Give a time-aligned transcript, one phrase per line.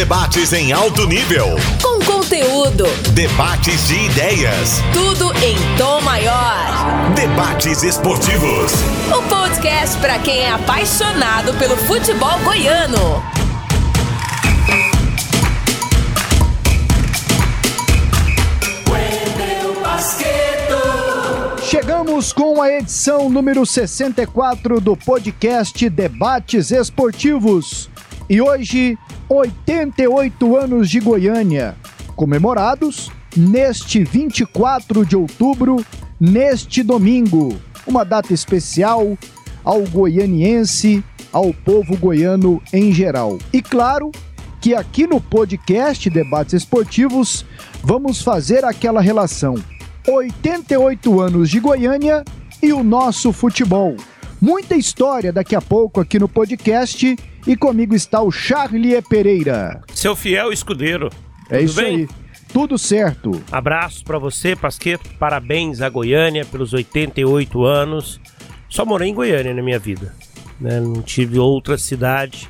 [0.00, 1.46] debates em alto nível.
[1.82, 2.86] Com conteúdo.
[3.12, 4.80] Debates de ideias.
[4.94, 7.12] Tudo em tom maior.
[7.14, 8.72] Debates esportivos.
[9.14, 13.22] O podcast para quem é apaixonado pelo futebol goiano.
[21.62, 27.89] Chegamos com a edição número 64 do podcast Debates Esportivos.
[28.30, 28.96] E hoje,
[29.28, 31.74] 88 anos de Goiânia,
[32.14, 35.84] comemorados neste 24 de outubro,
[36.20, 37.60] neste domingo.
[37.84, 39.18] Uma data especial
[39.64, 43.36] ao goianiense, ao povo goiano em geral.
[43.52, 44.12] E claro
[44.60, 47.44] que aqui no podcast Debates Esportivos
[47.82, 49.56] vamos fazer aquela relação
[50.06, 52.24] 88 anos de Goiânia
[52.62, 53.96] e o nosso futebol.
[54.40, 57.14] Muita história daqui a pouco aqui no podcast
[57.46, 59.82] e comigo está o Charlie Pereira.
[59.94, 61.10] Seu fiel escudeiro.
[61.50, 61.96] É Tudo isso bem?
[61.96, 62.08] aí.
[62.52, 63.30] Tudo certo.
[63.52, 65.08] Abraço para você, Pasqueto.
[65.18, 68.20] Parabéns a Goiânia pelos 88 anos.
[68.68, 70.14] Só morei em Goiânia na minha vida.
[70.60, 70.80] Né?
[70.80, 72.48] Não tive outra cidade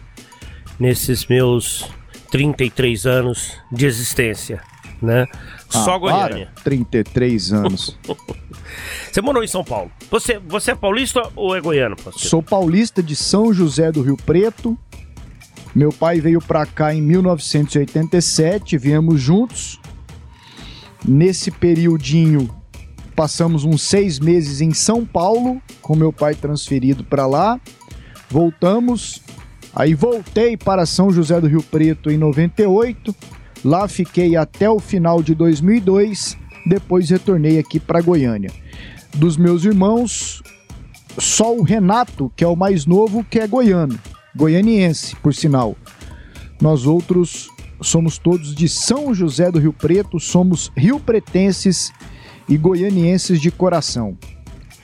[0.78, 1.90] nesses meus
[2.30, 4.62] 33 anos de existência.
[5.02, 5.26] Né?
[5.72, 6.50] Ah, Só Goiânia.
[6.54, 6.64] Para.
[6.64, 7.98] 33 anos.
[9.10, 9.90] você morou em São Paulo.
[10.10, 11.96] Você, você é paulista ou é goiano?
[11.96, 12.20] Pastor?
[12.20, 14.76] Sou paulista de São José do Rio Preto.
[15.74, 19.78] Meu pai veio para cá em 1987, viemos juntos.
[21.06, 22.50] Nesse periodinho,
[23.14, 27.60] passamos uns seis meses em São Paulo, com meu pai transferido para lá.
[28.28, 29.22] Voltamos,
[29.74, 33.14] aí voltei para São José do Rio Preto em 98
[33.64, 38.50] Lá fiquei até o final de 2002, depois retornei aqui para Goiânia.
[39.14, 40.42] Dos meus irmãos,
[41.18, 43.98] só o Renato, que é o mais novo, que é goiano,
[44.34, 45.76] goianiense, por sinal.
[46.60, 47.48] Nós outros
[47.82, 51.92] somos todos de São José do Rio Preto, somos rio-pretenses
[52.48, 54.16] e goianienses de coração.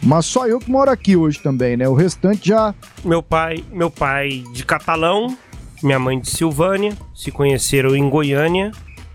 [0.03, 1.89] Mas só eu que moro aqui hoje também, né?
[1.89, 2.75] O restante já.
[3.05, 5.37] Meu pai, meu pai de Catalão,
[5.83, 8.73] minha mãe de Silvânia, se conheceram em Goiânia,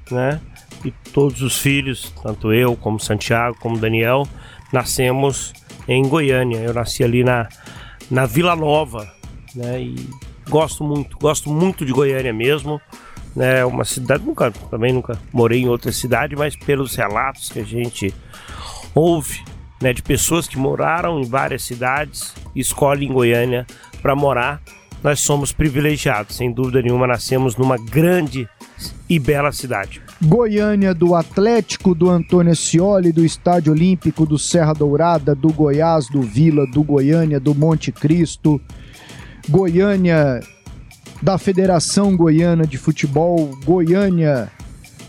[0.09, 0.39] né?
[0.83, 4.27] E todos os filhos, tanto eu como Santiago, como Daniel,
[4.73, 5.53] nascemos
[5.87, 6.57] em Goiânia.
[6.57, 7.47] Eu nasci ali na,
[8.09, 9.11] na Vila Nova,
[9.55, 9.81] né?
[9.81, 10.09] E
[10.49, 12.81] gosto muito, gosto muito de Goiânia mesmo.
[13.35, 13.65] É né?
[13.65, 18.13] uma cidade, nunca, também nunca morei em outra cidade, mas pelos relatos que a gente
[18.93, 19.43] ouve,
[19.81, 23.65] né, de pessoas que moraram em várias cidades, escolhem Goiânia
[24.01, 24.61] para morar
[25.03, 28.47] nós somos privilegiados, sem dúvida nenhuma, nascemos numa grande
[29.09, 30.01] e bela cidade.
[30.23, 36.21] Goiânia do Atlético, do Antônio Scioli, do Estádio Olímpico, do Serra Dourada, do Goiás, do
[36.21, 38.61] Vila, do Goiânia, do Monte Cristo,
[39.49, 40.41] Goiânia
[41.21, 44.51] da Federação Goiana de Futebol, Goiânia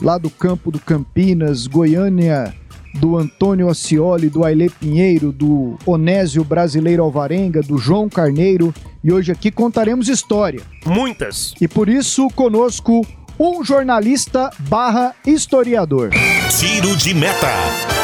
[0.00, 2.52] lá do campo do Campinas, Goiânia
[2.94, 8.74] do Antônio Ascioli, do Aile Pinheiro, do Onésio Brasileiro Alvarenga, do João Carneiro
[9.04, 10.62] e hoje aqui contaremos história.
[10.86, 11.54] Muitas.
[11.60, 13.06] E por isso conosco
[13.38, 16.10] um jornalista barra historiador.
[16.58, 17.48] Tiro de meta.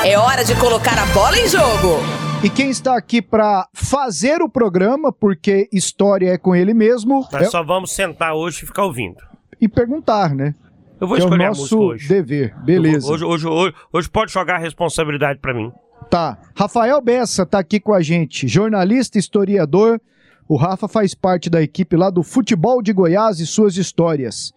[0.04, 2.00] É hora de colocar a bola em jogo.
[2.42, 7.26] E quem está aqui para fazer o programa, porque história é com ele mesmo.
[7.32, 7.50] Nós é...
[7.50, 9.18] só vamos sentar hoje e ficar ouvindo.
[9.60, 10.54] E perguntar, né?
[11.00, 12.08] Eu vou escolher é o nosso hoje.
[12.08, 13.12] dever, beleza.
[13.12, 15.72] Hoje, hoje, hoje, hoje pode jogar a responsabilidade para mim.
[16.10, 16.38] Tá.
[16.56, 20.00] Rafael Bessa tá aqui com a gente, jornalista, historiador.
[20.48, 24.50] O Rafa faz parte da equipe lá do Futebol de Goiás e suas histórias.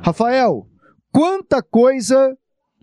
[0.00, 0.66] Rafael,
[1.12, 2.34] quanta coisa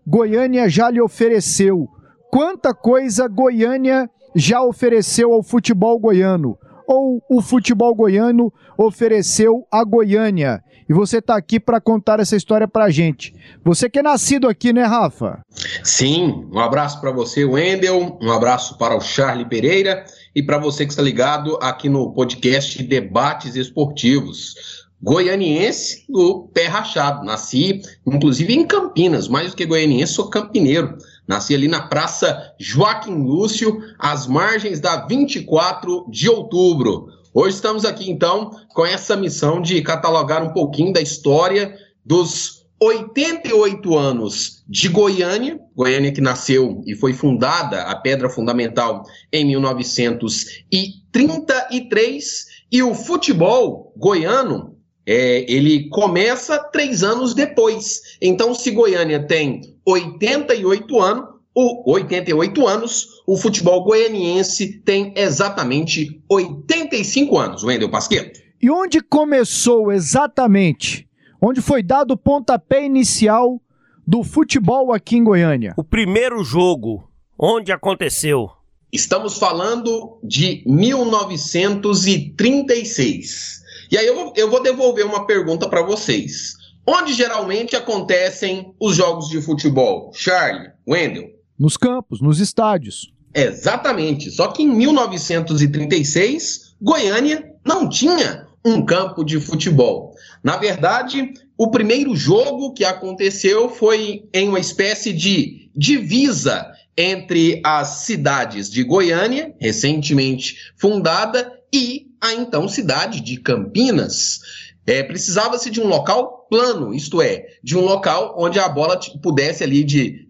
[0.06, 1.88] Goiânia já lhe ofereceu?
[2.32, 6.56] Quanta coisa Goiânia já ofereceu ao futebol goiano?
[6.88, 10.62] Ou o futebol goiano ofereceu a Goiânia?
[10.88, 13.34] E você está aqui para contar essa história para a gente.
[13.64, 15.40] Você que é nascido aqui, né, Rafa?
[15.84, 20.86] Sim, um abraço para você, Wendel, um abraço para o Charlie Pereira e para você
[20.86, 24.56] que está ligado aqui no podcast Debates Esportivos.
[25.02, 27.26] Goianiense do pé rachado.
[27.26, 30.98] Nasci, inclusive, em Campinas, mais do que goianiense, sou campineiro.
[31.28, 37.08] Nasci ali na Praça Joaquim Lúcio, às margens da 24 de outubro.
[37.34, 41.76] Hoje estamos aqui então com essa missão de catalogar um pouquinho da história
[42.06, 49.46] dos 88 anos de Goiânia, Goiânia que nasceu e foi fundada, a pedra fundamental, em
[49.46, 54.76] 1933, e o futebol goiano,
[55.06, 58.02] é, ele começa três anos depois.
[58.20, 67.38] Então, se Goiânia tem 88 anos, o 88 anos, o futebol goianiense tem exatamente 85
[67.38, 68.40] anos, Wendel Pasqueto.
[68.60, 71.11] E onde começou exatamente
[71.42, 73.60] onde foi dado o pontapé inicial
[74.06, 75.74] do futebol aqui em Goiânia?
[75.76, 78.52] O primeiro jogo, onde aconteceu?
[78.92, 83.62] Estamos falando de 1936.
[83.90, 86.54] E aí eu vou, eu vou devolver uma pergunta para vocês.
[86.86, 90.12] Onde geralmente acontecem os jogos de futebol?
[90.14, 91.32] Charlie, Wendel?
[91.58, 93.12] Nos campos, nos estádios.
[93.34, 94.30] Exatamente.
[94.30, 100.11] Só que em 1936, Goiânia não tinha um campo de futebol.
[100.44, 107.88] Na verdade, o primeiro jogo que aconteceu foi em uma espécie de divisa entre as
[108.06, 114.40] cidades de Goiânia, recentemente fundada, e a então cidade de Campinas.
[114.86, 119.64] É, Precisava-se de um local plano, isto é, de um local onde a bola pudesse
[119.64, 120.28] ali de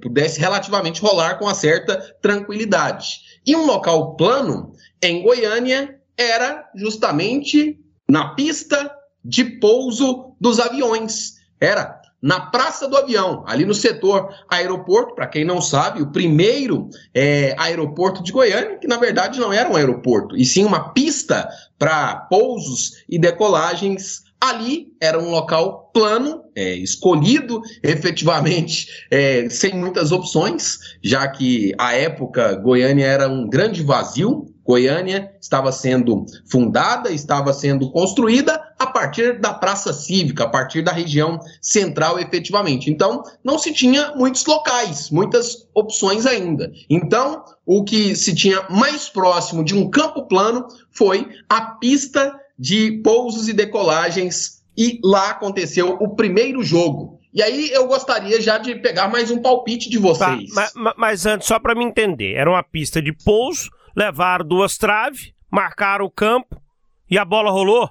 [0.00, 3.20] pudesse relativamente rolar com uma certa tranquilidade.
[3.46, 8.90] E um local plano em Goiânia era justamente na pista
[9.24, 11.34] de pouso dos aviões.
[11.60, 16.88] Era na Praça do Avião, ali no setor aeroporto, para quem não sabe, o primeiro
[17.14, 21.46] é, aeroporto de Goiânia, que na verdade não era um aeroporto, e sim uma pista
[21.78, 30.12] para pousos e decolagens Ali era um local plano, é, escolhido efetivamente, é, sem muitas
[30.12, 34.44] opções, já que a época Goiânia era um grande vazio.
[34.62, 40.92] Goiânia estava sendo fundada, estava sendo construída a partir da Praça Cívica, a partir da
[40.92, 42.90] região central, efetivamente.
[42.90, 46.72] Então, não se tinha muitos locais, muitas opções ainda.
[46.88, 53.00] Então, o que se tinha mais próximo de um campo plano foi a pista de
[53.02, 57.20] pousos e decolagens e lá aconteceu o primeiro jogo.
[57.32, 60.52] E aí eu gostaria já de pegar mais um palpite de vocês.
[60.54, 64.76] Tá, mas, mas, antes, só para me entender, era uma pista de pouso, levaram duas
[64.76, 66.60] traves, marcaram o campo
[67.10, 67.90] e a bola rolou?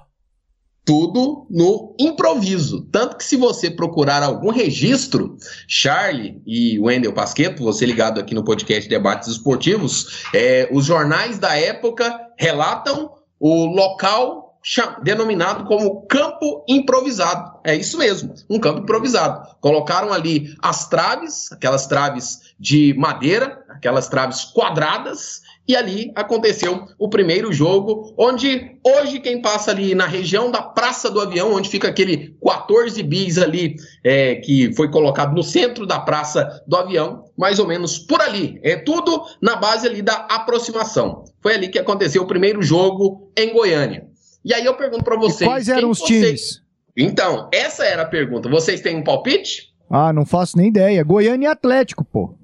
[0.84, 2.82] Tudo no improviso.
[2.92, 5.36] Tanto que se você procurar algum registro,
[5.66, 11.56] Charlie e Wendel Pasqueto, você ligado aqui no podcast Debates Esportivos, é, os jornais da
[11.56, 13.10] época relatam
[13.40, 14.44] o local
[15.02, 17.58] denominado como campo improvisado.
[17.64, 19.46] É isso mesmo, um campo improvisado.
[19.60, 27.08] Colocaram ali as traves, aquelas traves de madeira, aquelas traves quadradas, e ali aconteceu o
[27.08, 31.88] primeiro jogo, onde hoje quem passa ali na região da Praça do Avião, onde fica
[31.88, 37.58] aquele 14 bis ali, é, que foi colocado no centro da Praça do Avião, mais
[37.58, 38.60] ou menos por ali.
[38.62, 41.24] É tudo na base ali da aproximação.
[41.42, 44.06] Foi ali que aconteceu o primeiro jogo em Goiânia.
[44.44, 45.40] E aí eu pergunto para vocês.
[45.40, 46.20] E quais eram os vocês...
[46.20, 46.64] times?
[46.96, 48.48] Então, essa era a pergunta.
[48.48, 49.72] Vocês têm um palpite?
[49.90, 51.02] Ah, não faço nem ideia.
[51.02, 52.34] Goiânia e Atlético, pô.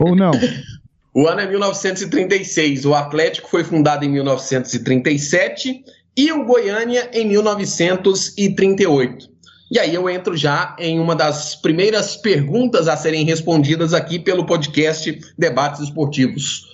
[0.00, 0.32] Ou não?
[1.14, 2.84] o ano é 1936.
[2.84, 5.84] O Atlético foi fundado em 1937
[6.16, 9.32] e o Goiânia em 1938.
[9.70, 14.44] E aí eu entro já em uma das primeiras perguntas a serem respondidas aqui pelo
[14.44, 16.66] podcast Debates Esportivos.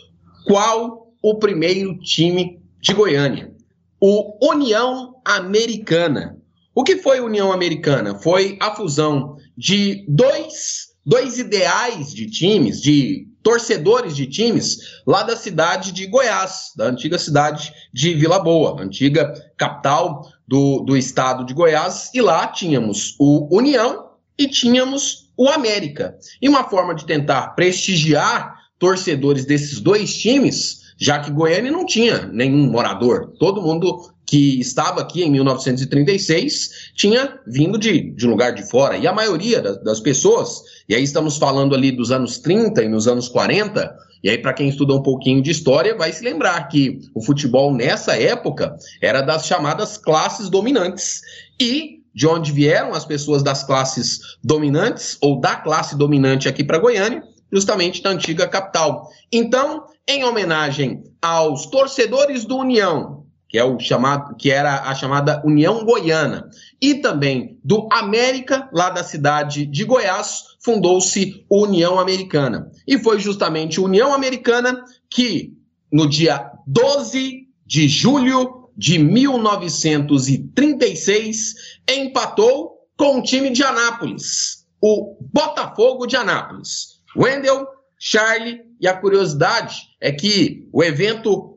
[0.47, 3.51] Qual o primeiro time de Goiânia?
[4.01, 6.39] o União Americana.
[6.75, 8.15] O que foi União Americana?
[8.15, 15.37] Foi a fusão de dois, dois ideais de times, de torcedores de times, lá da
[15.37, 21.55] cidade de Goiás, da antiga cidade de Vila Boa, antiga capital do, do estado de
[21.55, 26.17] Goiás, e lá tínhamos o União e tínhamos o América.
[26.41, 32.27] E uma forma de tentar prestigiar torcedores desses dois times já que Goiânia não tinha
[32.27, 33.33] nenhum morador.
[33.39, 38.97] Todo mundo que estava aqui em 1936 tinha vindo de, de um lugar de fora.
[38.97, 42.89] E a maioria das, das pessoas, e aí estamos falando ali dos anos 30 e
[42.89, 46.69] nos anos 40, e aí, para quem estuda um pouquinho de história, vai se lembrar
[46.69, 51.23] que o futebol nessa época era das chamadas classes dominantes.
[51.59, 56.79] E de onde vieram as pessoas das classes dominantes, ou da classe dominante aqui para
[56.79, 59.09] Goiânia, justamente da antiga capital.
[59.33, 63.20] Então, em homenagem aos torcedores do União,
[63.51, 66.49] que é o chamado, que era a chamada União Goiana,
[66.81, 72.71] e também do América, lá da cidade de Goiás, fundou-se União Americana.
[72.87, 75.53] E foi justamente União Americana que,
[75.93, 81.55] no dia 12 de julho de 1936,
[81.91, 87.01] empatou com o time de Anápolis, o Botafogo de Anápolis.
[87.17, 87.67] Wendel,
[87.99, 91.50] Charlie, e a curiosidade é que o evento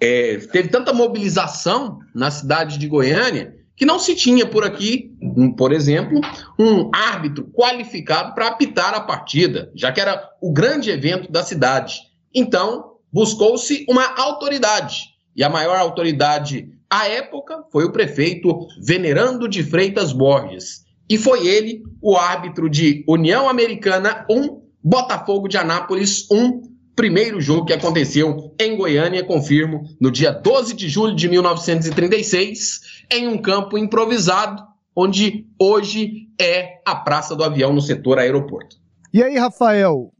[0.00, 5.52] é, teve tanta mobilização na cidade de Goiânia que não se tinha por aqui, um,
[5.52, 6.20] por exemplo,
[6.58, 12.00] um árbitro qualificado para apitar a partida, já que era o grande evento da cidade.
[12.34, 15.14] Então, buscou-se uma autoridade.
[15.34, 20.84] E a maior autoridade à época, foi o prefeito Venerando de Freitas Borges.
[21.08, 26.62] E foi ele o árbitro de União Americana 1, Botafogo de Anápolis 1,
[26.96, 32.80] primeiro jogo que aconteceu em Goiânia, confirmo, no dia 12 de julho de 1936,
[33.12, 34.62] em um campo improvisado,
[34.96, 38.76] onde hoje é a Praça do Avião no setor aeroporto.
[39.12, 40.10] E aí, Rafael,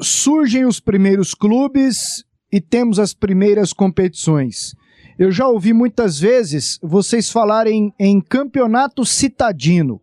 [0.00, 4.74] surgem os primeiros clubes e temos as primeiras competições.
[5.18, 10.00] Eu já ouvi muitas vezes vocês falarem em campeonato citadino.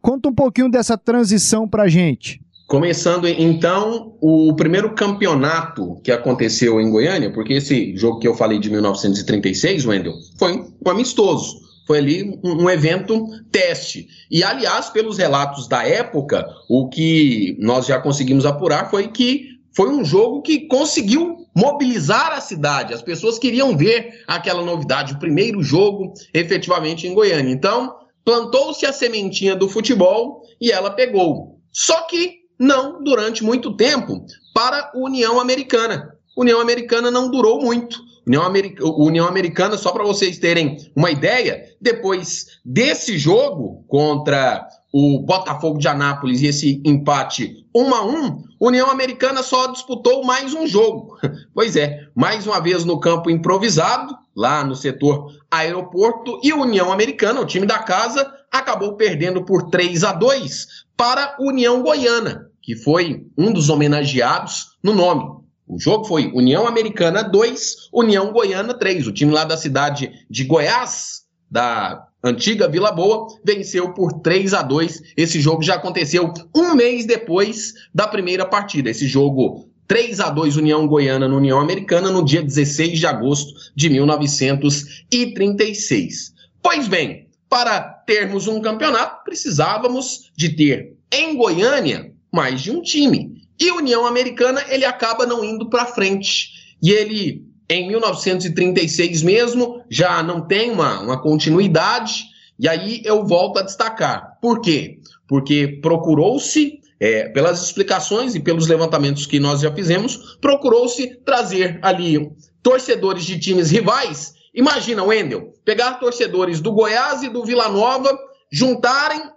[0.00, 2.43] Conta um pouquinho dessa transição para gente.
[2.66, 8.58] Começando então o primeiro campeonato que aconteceu em Goiânia, porque esse jogo que eu falei
[8.58, 11.62] de 1936, Wendel, foi um amistoso.
[11.86, 14.08] Foi ali um, um, evento teste.
[14.30, 19.90] E, aliás, pelos relatos da época, o que nós já conseguimos apurar foi que foi
[19.90, 22.94] um jogo que conseguiu mobilizar a cidade.
[22.94, 27.52] As pessoas queriam ver aquela novidade, o primeiro jogo efetivamente em Goiânia.
[27.52, 27.94] Então,
[28.24, 31.60] plantou-se a sementinha do futebol e ela pegou.
[31.70, 36.14] Só que não durante muito tempo para a União Americana.
[36.36, 38.02] União Americana não durou muito.
[38.26, 45.18] União, America, União Americana, só para vocês terem uma ideia, depois desse jogo contra o
[45.18, 50.66] Botafogo de Anápolis e esse empate 1 a 1, União Americana só disputou mais um
[50.66, 51.18] jogo.
[51.52, 57.40] Pois é, mais uma vez no campo improvisado, lá no setor aeroporto, e União Americana,
[57.40, 63.26] o time da casa, acabou perdendo por 3 a 2 para União Goiana, que foi
[63.36, 65.24] um dos homenageados no nome.
[65.66, 69.06] O jogo foi União Americana 2, União Goiana 3.
[69.06, 74.62] O time lá da cidade de Goiás, da antiga Vila Boa, venceu por 3 a
[74.62, 75.14] 2.
[75.16, 78.90] Esse jogo já aconteceu um mês depois da primeira partida.
[78.90, 83.52] Esse jogo 3 a 2 União Goiana no União Americana no dia 16 de agosto
[83.76, 86.32] de 1936.
[86.62, 93.42] Pois bem, para termos um campeonato, precisávamos de ter em Goiânia mais de um time.
[93.60, 96.76] E União Americana ele acaba não indo para frente.
[96.82, 102.24] E ele, em 1936 mesmo, já não tem uma, uma continuidade.
[102.58, 104.38] E aí eu volto a destacar.
[104.40, 104.98] Por quê?
[105.28, 112.32] Porque procurou-se, é, pelas explicações e pelos levantamentos que nós já fizemos, procurou-se trazer ali
[112.62, 114.32] torcedores de times rivais.
[114.54, 118.18] Imagina, Wendel, pegar torcedores do Goiás e do Vila Nova,
[118.50, 119.34] juntarem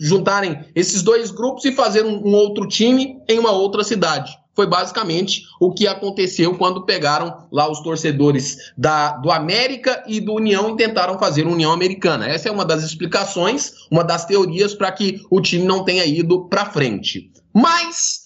[0.00, 4.32] juntarem esses dois grupos e fazer um, um outro time em uma outra cidade.
[4.54, 10.34] Foi basicamente o que aconteceu quando pegaram lá os torcedores da, do América e do
[10.34, 12.28] União e tentaram fazer União Americana.
[12.28, 16.48] Essa é uma das explicações, uma das teorias para que o time não tenha ido
[16.48, 17.32] para frente.
[17.52, 18.22] Mas,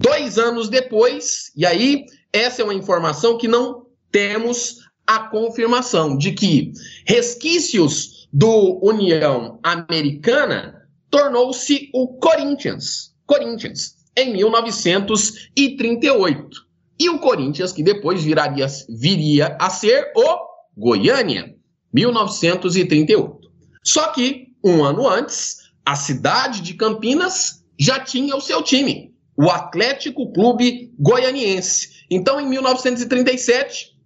[0.00, 6.32] dois anos depois, e aí essa é uma informação que não temos a confirmação de
[6.32, 6.72] que
[7.04, 13.12] resquícios do União Americana tornou-se o Corinthians.
[13.26, 16.70] Corinthians, em 1938.
[16.98, 20.38] E o Corinthians, que depois viraria, viria a ser o
[20.76, 21.56] Goiânia,
[21.92, 23.50] 1938.
[23.82, 29.50] Só que, um ano antes, a cidade de Campinas já tinha o seu time, o
[29.50, 32.04] Atlético Clube Goianiense.
[32.10, 33.96] Então, em 1937,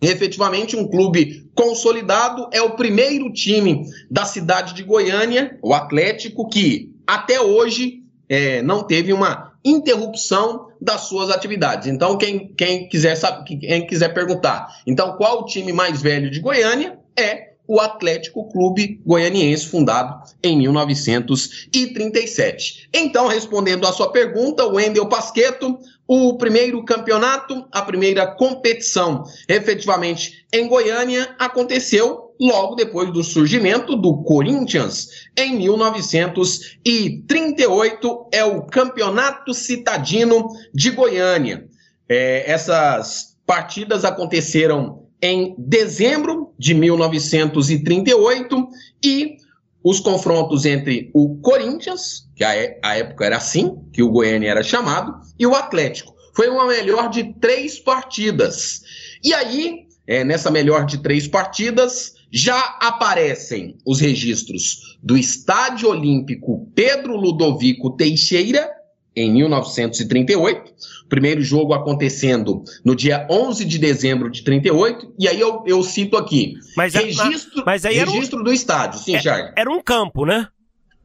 [0.00, 6.94] efetivamente um clube consolidado, é o primeiro time da cidade de Goiânia, o Atlético, que
[7.06, 11.88] até hoje é, não teve uma interrupção das suas atividades.
[11.88, 16.40] Então, quem, quem, quiser saber, quem quiser perguntar, então qual o time mais velho de
[16.40, 22.88] Goiânia é o Atlético Clube Goianiense, fundado em 1937.
[22.94, 30.66] Então, respondendo à sua pergunta, Wendel Pasqueto, o primeiro campeonato, a primeira competição, efetivamente em
[30.66, 40.90] Goiânia, aconteceu logo depois do surgimento do Corinthians, em 1938, é o Campeonato Citadino de
[40.90, 41.66] Goiânia.
[42.08, 48.68] É, essas partidas aconteceram em dezembro de 1938
[49.04, 49.36] e
[49.82, 52.50] os confrontos entre o Corinthians, que a,
[52.82, 56.14] a época era assim, que o Goiânia era chamado, e o Atlético.
[56.34, 58.82] Foi uma melhor de três partidas.
[59.24, 66.70] E aí, é, nessa melhor de três partidas, já aparecem os registros do Estádio Olímpico
[66.74, 68.70] Pedro Ludovico Teixeira
[69.16, 70.72] em 1938.
[71.08, 75.14] Primeiro jogo acontecendo no dia 11 de dezembro de 38.
[75.18, 76.54] E aí eu, eu cito aqui.
[76.76, 79.00] Mas, registro mas aí registro um, do estádio.
[79.00, 79.52] Sim, é, Charles.
[79.56, 80.48] Era um campo, né?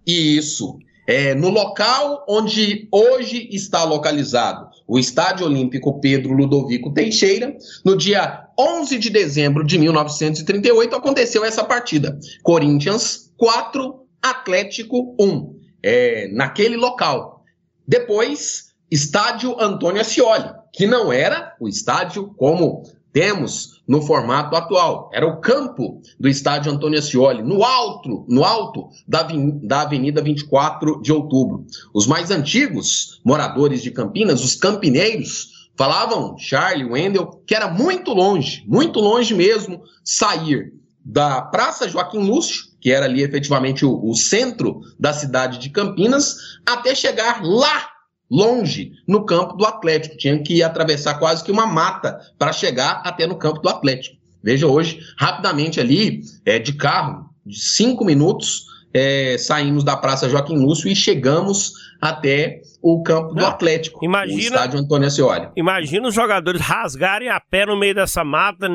[0.06, 0.78] Isso.
[1.06, 8.48] É, no local onde hoje está localizado o Estádio Olímpico Pedro Ludovico Teixeira, no dia
[8.60, 12.20] 11 de dezembro de 1938 aconteceu essa partida.
[12.44, 17.44] Corinthians 4, Atlético 1, é, naquele local.
[17.88, 22.84] Depois, Estádio Antônio Ascioli, que não era o estádio como
[23.14, 25.10] temos no formato atual.
[25.14, 29.26] Era o campo do estádio Antônio Ascioli, no alto, no alto da,
[29.62, 31.66] da Avenida 24 de Outubro.
[31.94, 38.64] Os mais antigos moradores de Campinas, os campineiros, falavam, Charlie, Wendel, que era muito longe,
[38.68, 40.74] muito longe mesmo, sair
[41.06, 46.36] da Praça Joaquim Lúcio, que era ali efetivamente o, o centro da cidade de Campinas,
[46.66, 47.93] até chegar lá
[48.34, 50.18] longe no campo do Atlético.
[50.18, 54.18] Tinha que atravessar quase que uma mata para chegar até no campo do Atlético.
[54.44, 60.58] Veja hoje, rapidamente ali, é, de carro, de cinco minutos, é, saímos da Praça Joaquim
[60.58, 65.48] Lúcio e chegamos até o campo do Atlético, imagina, o estádio Antônio Ascioli.
[65.56, 68.68] Imagina os jogadores rasgarem a pé no meio dessa mata,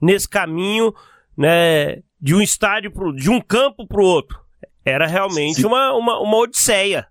[0.00, 0.92] nesse caminho,
[1.38, 4.40] né, de um estádio, pro, de um campo para o outro.
[4.84, 7.06] Era realmente uma, uma, uma odisseia.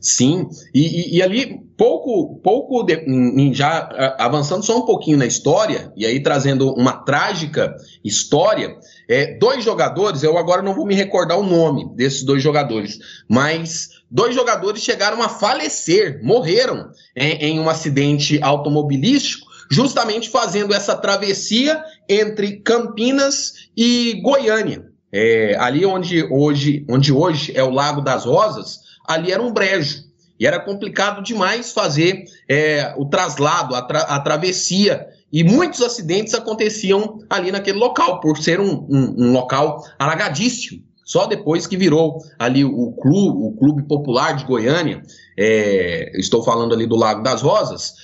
[0.00, 5.92] Sim, e, e, e, ali, pouco, pouco de, já avançando só um pouquinho na história,
[5.96, 8.76] e aí trazendo uma trágica história,
[9.08, 13.90] é, dois jogadores, eu agora não vou me recordar o nome desses dois jogadores, mas
[14.10, 21.80] dois jogadores chegaram a falecer, morreram em, em um acidente automobilístico, justamente fazendo essa travessia
[22.08, 24.88] entre Campinas e Goiânia.
[25.10, 30.06] É, ali onde hoje, onde hoje é o Lago das Rosas, ali era um brejo.
[30.38, 35.08] E era complicado demais fazer é, o traslado, a, tra a, travessia.
[35.32, 40.86] E muitos acidentes aconteciam ali naquele local, por ser um, um, um local alagadíssimo.
[41.04, 45.02] Só depois que virou ali o clube, o clube popular de Goiânia,
[45.36, 47.94] é, estou falando ali do Lago das Rosas,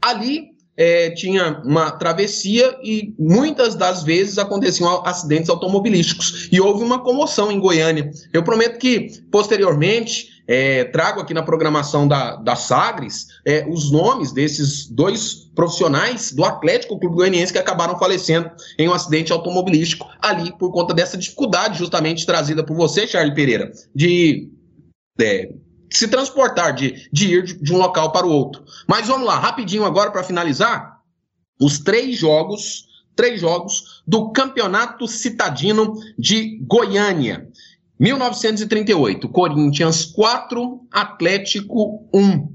[0.00, 6.48] ali é, tinha uma travessia e muitas das vezes aconteciam acidentes automobilísticos.
[6.50, 8.10] E houve uma comoção em Goiânia.
[8.32, 14.32] Eu prometo que, posteriormente, é, trago aqui na programação da, da Sagres é, os nomes
[14.32, 20.52] desses dois profissionais do Atlético Clube Goianiense que acabaram falecendo em um acidente automobilístico ali
[20.58, 24.50] por conta dessa dificuldade justamente trazida por você, Charles Pereira, de
[25.20, 25.52] é,
[25.90, 28.64] se transportar, de, de ir de, de um local para o outro.
[28.88, 31.00] Mas vamos lá, rapidinho agora para finalizar,
[31.60, 37.48] os três jogos, três jogos do Campeonato Citadino de Goiânia.
[38.02, 42.48] 1938, Corinthians 4, Atlético 1.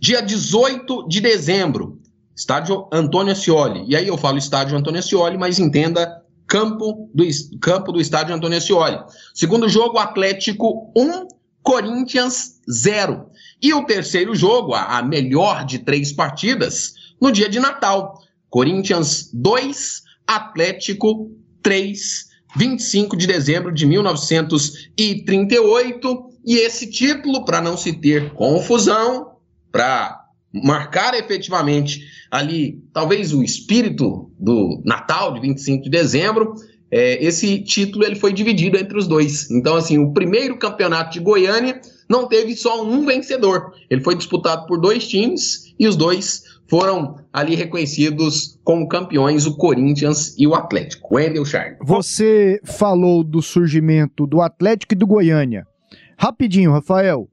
[0.00, 2.00] Dia 18 de dezembro,
[2.36, 3.84] estádio Antônio Ascioli.
[3.86, 7.24] E aí eu falo estádio Antônio Ascioli, mas entenda campo do,
[7.60, 8.98] campo do estádio Antônio Ascioli.
[9.32, 11.28] Segundo jogo, Atlético 1,
[11.62, 13.30] Corinthians 0.
[13.62, 18.20] E o terceiro jogo, a, a melhor de três partidas, no dia de Natal.
[18.50, 21.30] Corinthians 2, Atlético
[21.62, 22.33] 3.
[22.56, 26.30] 25 de dezembro de 1938.
[26.46, 29.32] E esse título, para não se ter confusão,
[29.72, 36.54] para marcar efetivamente ali, talvez o espírito do Natal de 25 de dezembro,
[36.90, 39.50] é, esse título ele foi dividido entre os dois.
[39.50, 43.72] Então, assim, o primeiro campeonato de Goiânia não teve só um vencedor.
[43.90, 46.42] Ele foi disputado por dois times e os dois
[46.74, 51.14] foram ali reconhecidos como campeões, o Corinthians e o Atlético.
[51.14, 51.78] Wendel Charles.
[51.80, 55.64] Você falou do surgimento do Atlético e do Goiânia.
[56.18, 57.28] Rapidinho, Rafael.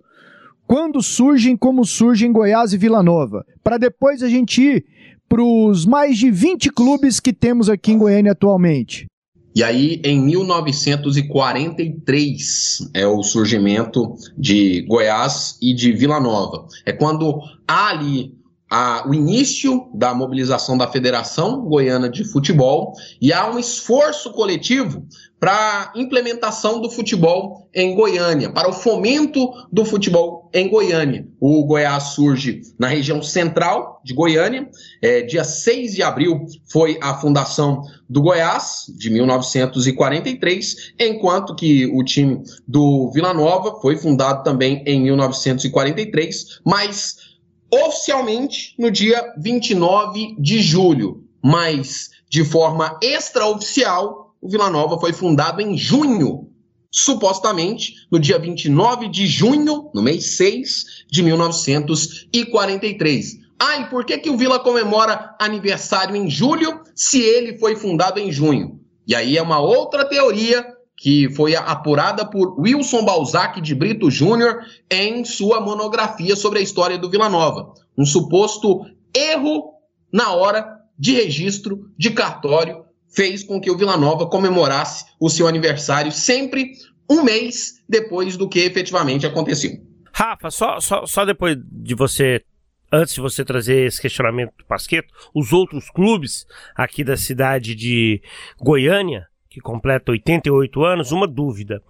[0.67, 3.43] Quando surgem, como surgem Goiás e Vila Nova?
[3.63, 4.85] Para depois a gente ir
[5.27, 9.07] para os mais de 20 clubes que temos aqui em Goiânia atualmente.
[9.55, 16.67] E aí, em 1943, é o surgimento de Goiás e de Vila Nova.
[16.85, 18.39] É quando há ali
[18.71, 25.05] a, o início da mobilização da Federação Goiana de Futebol e há um esforço coletivo
[25.41, 31.27] para a implementação do futebol em Goiânia, para o fomento do futebol em Goiânia.
[31.39, 34.69] O Goiás surge na região central de Goiânia,
[35.01, 42.03] é, dia 6 de abril foi a fundação do Goiás, de 1943, enquanto que o
[42.03, 47.30] time do Vila Nova foi fundado também em 1943, mas
[47.71, 55.61] oficialmente no dia 29 de julho, mas de forma extraoficial, o Vila Nova foi fundado
[55.61, 56.49] em junho,
[56.91, 63.39] supostamente no dia 29 de junho, no mês 6 de 1943.
[63.59, 68.19] Ah, e por que, que o Vila comemora aniversário em julho se ele foi fundado
[68.19, 68.79] em junho?
[69.07, 70.65] E aí é uma outra teoria
[71.01, 76.95] que foi apurada por Wilson Balzac de Brito Júnior em sua monografia sobre a história
[76.95, 77.73] do Vila Nova.
[77.97, 79.73] Um suposto erro
[80.13, 85.47] na hora de registro de cartório fez com que o Vila Nova comemorasse o seu
[85.47, 86.73] aniversário sempre
[87.09, 89.71] um mês depois do que efetivamente aconteceu.
[90.13, 92.43] Rafa, só, só, só depois de você
[92.91, 98.21] antes de você trazer esse questionamento do Pasqueto, os outros clubes aqui da cidade de
[98.59, 101.83] Goiânia, que completa 88 anos, uma dúvida.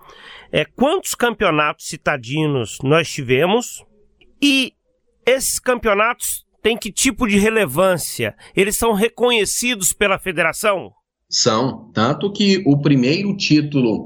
[0.52, 3.86] É, quantos campeonatos citadinos nós tivemos
[4.42, 4.74] e
[5.24, 8.36] esses campeonatos têm que tipo de relevância?
[8.56, 10.92] Eles são reconhecidos pela federação?
[11.30, 14.06] São, tanto que o primeiro título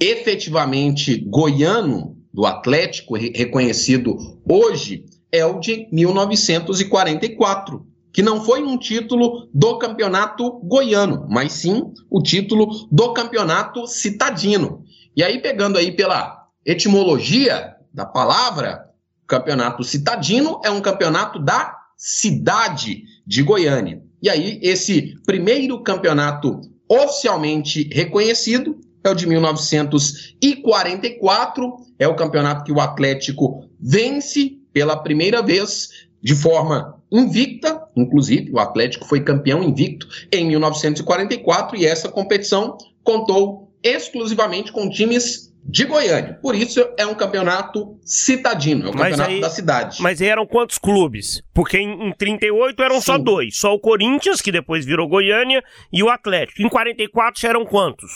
[0.00, 4.16] efetivamente goiano do Atlético, reconhecido
[4.48, 11.92] hoje, é o de 1944, que não foi um título do campeonato goiano, mas sim
[12.10, 14.82] o título do campeonato citadino.
[15.14, 18.86] E aí, pegando aí pela etimologia da palavra,
[19.26, 24.02] campeonato citadino é um campeonato da cidade de Goiânia.
[24.22, 32.72] E aí, esse primeiro campeonato oficialmente reconhecido é o de 1944, é o campeonato que
[32.72, 40.06] o Atlético vence pela primeira vez de forma invicta, inclusive o Atlético foi campeão invicto
[40.32, 46.38] em 1944 e essa competição contou exclusivamente com times de Goiânia.
[46.40, 50.02] Por isso é um campeonato citadino, é um mas campeonato aí, da cidade.
[50.02, 51.42] Mas eram quantos clubes?
[51.52, 53.02] Porque em, em 38 eram Sim.
[53.02, 56.62] só dois, só o Corinthians, que depois virou Goiânia, e o Atlético.
[56.62, 58.10] Em 44 já eram quantos?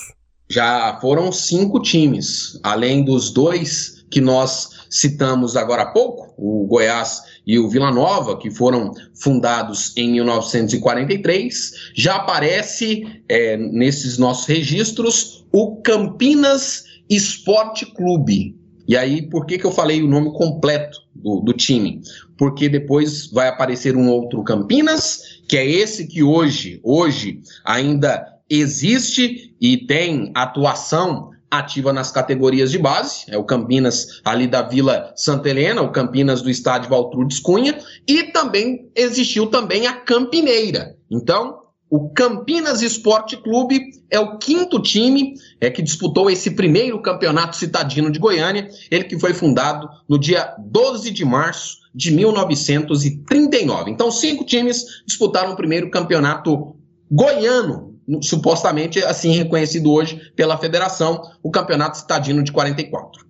[0.48, 7.22] Já foram cinco times, além dos dois que nós citamos agora há pouco, o Goiás
[7.46, 15.46] e o Vila Nova, que foram fundados em 1943, já aparece é, nesses nossos registros
[15.50, 18.54] o Campinas Esporte Clube.
[18.86, 22.02] E aí, por que, que eu falei o nome completo do, do time?
[22.36, 29.54] Porque depois vai aparecer um outro Campinas, que é esse que hoje, hoje ainda existe
[29.58, 35.50] e tem atuação ativa nas categorias de base, é o Campinas ali da Vila Santa
[35.50, 40.96] Helena, o Campinas do estádio Valtrudes Cunha, e também existiu também a Campineira.
[41.10, 41.58] Então,
[41.90, 48.10] o Campinas Esporte Clube é o quinto time é, que disputou esse primeiro campeonato citadino
[48.10, 53.90] de Goiânia, ele que foi fundado no dia 12 de março de 1939.
[53.90, 56.74] Então, cinco times disputaram o primeiro campeonato
[57.10, 63.26] goiano supostamente assim reconhecido hoje pela federação, o Campeonato Citadino de 44.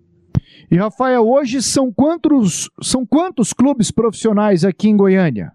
[0.70, 5.52] E Rafael, hoje são quantos, são quantos clubes profissionais aqui em Goiânia?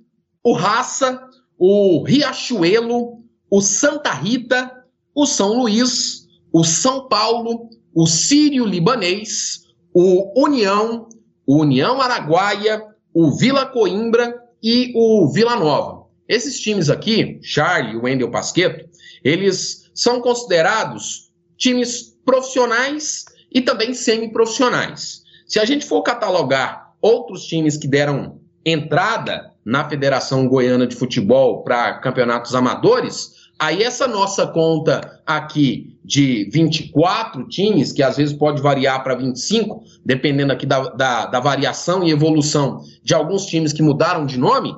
[0.44, 4.72] o Raça, o Riachuelo, o Santa Rita,
[5.14, 9.62] o São Luís, o São Paulo, o Sírio Libanês,
[9.94, 11.08] o União,
[11.46, 16.06] o União Araguaia, o Vila Coimbra e o Vila Nova.
[16.28, 18.90] Esses times aqui, Charlie e Wendel Pasqueto,
[19.24, 25.24] eles são considerados times profissionais e também semiprofissionais.
[25.48, 31.64] Se a gente for catalogar outros times que deram entrada na Federação Goiana de Futebol
[31.64, 38.62] para campeonatos amadores, aí essa nossa conta aqui de 24 times, que às vezes pode
[38.62, 43.82] variar para 25, dependendo aqui da, da, da, variação e evolução de alguns times que
[43.82, 44.74] mudaram de nome,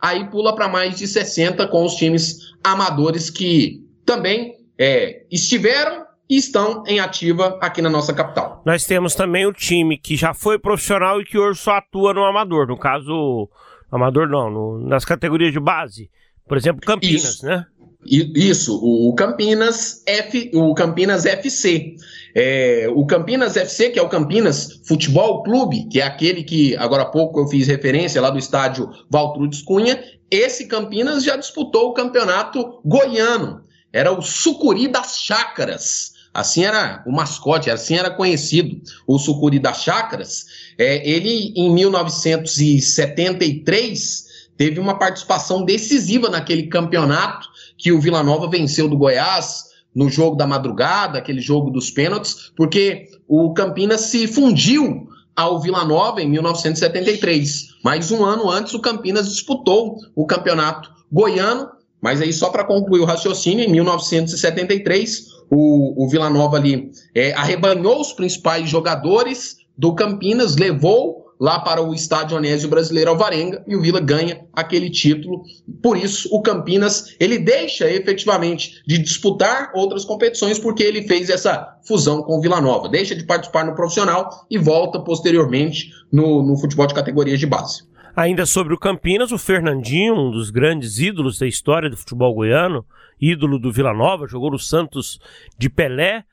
[0.00, 6.01] aí pula para mais de 60 com os times amadores que também é, estiveram
[6.32, 8.62] e estão em ativa aqui na nossa capital.
[8.64, 12.24] Nós temos também o time que já foi profissional e que hoje só atua no
[12.24, 13.50] amador, no caso,
[13.90, 16.10] amador não, no, nas categorias de base.
[16.48, 17.44] Por exemplo, Campinas, Isso.
[17.44, 17.66] né?
[18.04, 21.96] Isso, o Campinas F, o Campinas FC.
[22.34, 27.02] É, o Campinas FC, que é o Campinas Futebol Clube, que é aquele que agora
[27.02, 31.92] há pouco eu fiz referência lá do estádio Valtrudes Cunha, esse Campinas já disputou o
[31.92, 33.62] campeonato goiano.
[33.92, 36.12] Era o Sucuri das Chácaras.
[36.34, 40.46] Assim era o mascote, assim era conhecido o Sucuri das Chácaras.
[40.78, 44.24] É, ele, em 1973,
[44.56, 50.36] teve uma participação decisiva naquele campeonato que o Vila Nova venceu do Goiás no jogo
[50.36, 56.30] da madrugada, aquele jogo dos pênaltis, porque o Campinas se fundiu ao Vila Nova em
[56.30, 57.72] 1973.
[57.82, 61.68] Mas um ano antes, o Campinas disputou o campeonato goiano.
[62.00, 67.34] Mas aí, só para concluir o raciocínio, em 1973, o, o Vila Nova ali é,
[67.34, 73.76] arrebanhou os principais jogadores do Campinas, levou lá para o estádio Onésio Brasileiro Alvarenga e
[73.76, 75.42] o Vila ganha aquele título.
[75.82, 81.76] Por isso, o Campinas ele deixa efetivamente de disputar outras competições porque ele fez essa
[81.86, 82.88] fusão com o Vila Nova.
[82.88, 87.82] Deixa de participar no profissional e volta posteriormente no, no futebol de categorias de base.
[88.16, 92.84] Ainda sobre o Campinas, o Fernandinho, um dos grandes ídolos da história do futebol goiano,
[93.22, 95.18] ídolo do Vila Nova, jogou no Santos
[95.56, 96.24] de Pelé,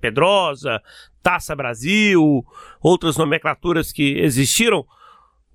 [0.00, 0.80] Pedrosa,
[1.22, 2.42] Taça Brasil,
[2.80, 4.86] outras nomenclaturas que existiram,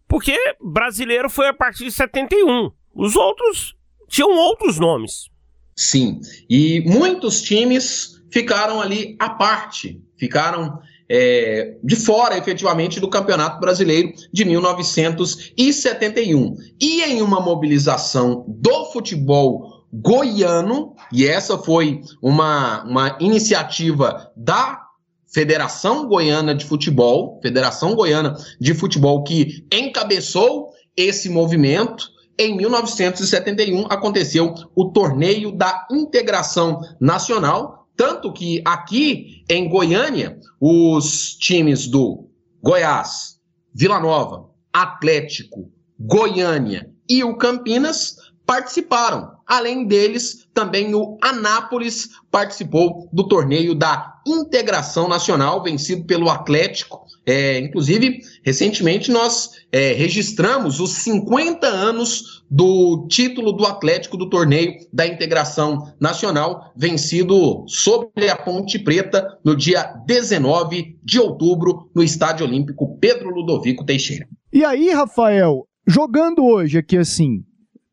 [0.08, 2.72] porque brasileiro foi a partir de 71.
[2.94, 3.76] Os outros
[4.08, 5.28] tinham outros nomes.
[5.76, 13.60] Sim, e muitos times ficaram ali à parte, ficaram é, de fora, efetivamente, do Campeonato
[13.60, 16.56] Brasileiro de 1971.
[16.80, 24.84] E em uma mobilização do futebol goiano, e essa foi uma, uma iniciativa da
[25.28, 32.10] Federação Goiana de Futebol, Federação Goiana de Futebol que encabeçou esse movimento.
[32.40, 41.88] Em 1971 aconteceu o Torneio da Integração Nacional, tanto que aqui em Goiânia, os times
[41.88, 42.30] do
[42.62, 43.40] Goiás,
[43.74, 49.36] Vila Nova, Atlético, Goiânia e o Campinas participaram.
[49.48, 57.07] Além deles, também o Anápolis participou do torneio da Integração Nacional, vencido pelo Atlético.
[57.28, 64.76] É, inclusive, recentemente nós é, registramos os 50 anos do título do Atlético do torneio
[64.94, 72.46] da Integração Nacional, vencido sobre a Ponte Preta no dia 19 de outubro, no Estádio
[72.46, 74.26] Olímpico Pedro Ludovico Teixeira.
[74.54, 77.44] E aí, Rafael, jogando hoje aqui assim,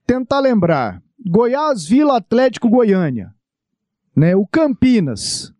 [0.07, 1.03] tentar lembrar.
[1.27, 3.31] Goiás, Vila Atlético, Goiânia.
[4.15, 4.37] Né?
[4.37, 5.54] O Campinas.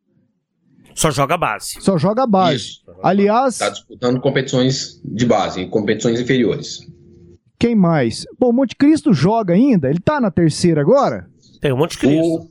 [0.95, 1.77] Só joga base.
[1.81, 2.57] Só joga base.
[2.57, 2.85] Isso.
[3.03, 3.55] Aliás.
[3.55, 6.81] Está disputando competições de base, competições inferiores.
[7.59, 8.25] Quem mais?
[8.39, 9.89] Bom, o Monte Cristo joga ainda?
[9.89, 11.29] Ele tá na terceira agora?
[11.61, 12.49] Tem o Monte Cristo.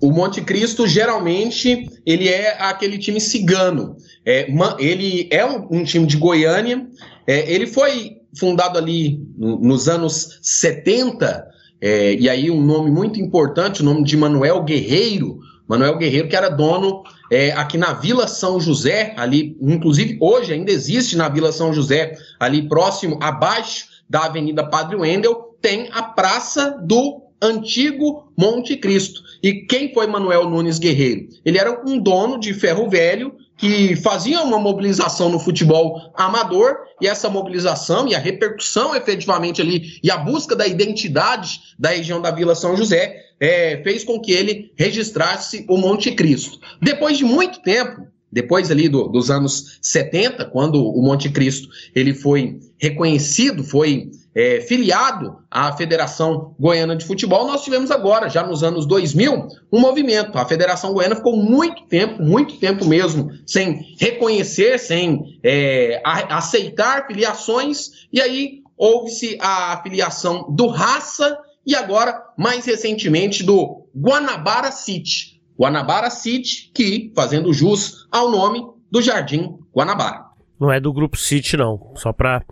[0.00, 3.96] O, o Monte Cristo, geralmente, ele é aquele time cigano.
[4.24, 4.48] É,
[4.78, 6.86] ele é um, um time de Goiânia.
[7.26, 11.46] É, ele foi fundado ali no, nos anos 70,
[11.80, 15.38] é, e aí um nome muito importante, o nome de Manuel Guerreiro.
[15.68, 20.72] Manuel Guerreiro, que era dono é, aqui na Vila São José, ali, inclusive hoje ainda
[20.72, 26.70] existe na Vila São José, ali próximo, abaixo da Avenida Padre Wendel, tem a Praça
[26.82, 29.20] do Antigo Monte Cristo.
[29.42, 31.28] E quem foi Manuel Nunes Guerreiro?
[31.44, 37.08] Ele era um dono de ferro velho que fazia uma mobilização no futebol amador e
[37.08, 42.30] essa mobilização e a repercussão efetivamente ali e a busca da identidade da região da
[42.30, 46.58] Vila São José é, fez com que ele registrasse o Monte Cristo.
[46.80, 52.14] Depois de muito tempo, depois ali do, dos anos 70, quando o Monte Cristo ele
[52.14, 58.62] foi reconhecido, foi é, filiado à Federação Goiana de Futebol, nós tivemos agora, já nos
[58.62, 60.38] anos 2000, um movimento.
[60.38, 67.08] A Federação Goiana ficou muito tempo, muito tempo mesmo, sem reconhecer, sem é, a, aceitar
[67.08, 75.42] filiações, e aí houve-se a afiliação do Raça e agora, mais recentemente, do Guanabara City.
[75.58, 80.27] Guanabara City, que, fazendo jus ao nome do Jardim Guanabara.
[80.60, 81.92] Não é do Grupo City, não.
[81.96, 82.42] Só pra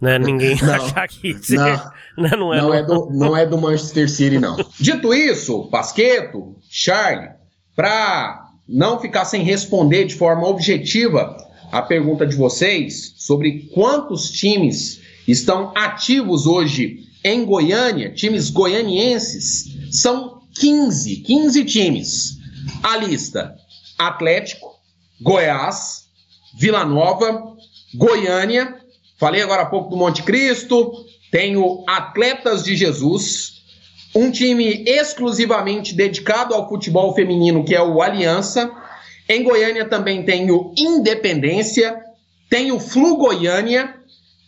[0.00, 2.24] né, ninguém Não, achar que não.
[2.24, 2.60] né, não é.
[2.60, 4.56] Não é, do, não é do Manchester City, não.
[4.78, 7.30] Dito isso, Pasqueto, Charlie,
[7.74, 11.36] para não ficar sem responder de forma objetiva
[11.72, 20.42] a pergunta de vocês sobre quantos times estão ativos hoje em Goiânia, times goianienses, são
[20.54, 22.38] 15, 15 times.
[22.82, 23.56] A lista:
[23.98, 24.74] Atlético,
[25.20, 26.05] Goiás,
[26.58, 27.54] Vila Nova,
[27.94, 28.76] Goiânia,
[29.18, 30.90] falei agora há pouco do Monte Cristo,
[31.30, 33.62] tenho Atletas de Jesus,
[34.14, 38.70] um time exclusivamente dedicado ao futebol feminino, que é o Aliança.
[39.28, 42.00] Em Goiânia também tenho Independência,
[42.48, 43.94] tenho Flu Goiânia,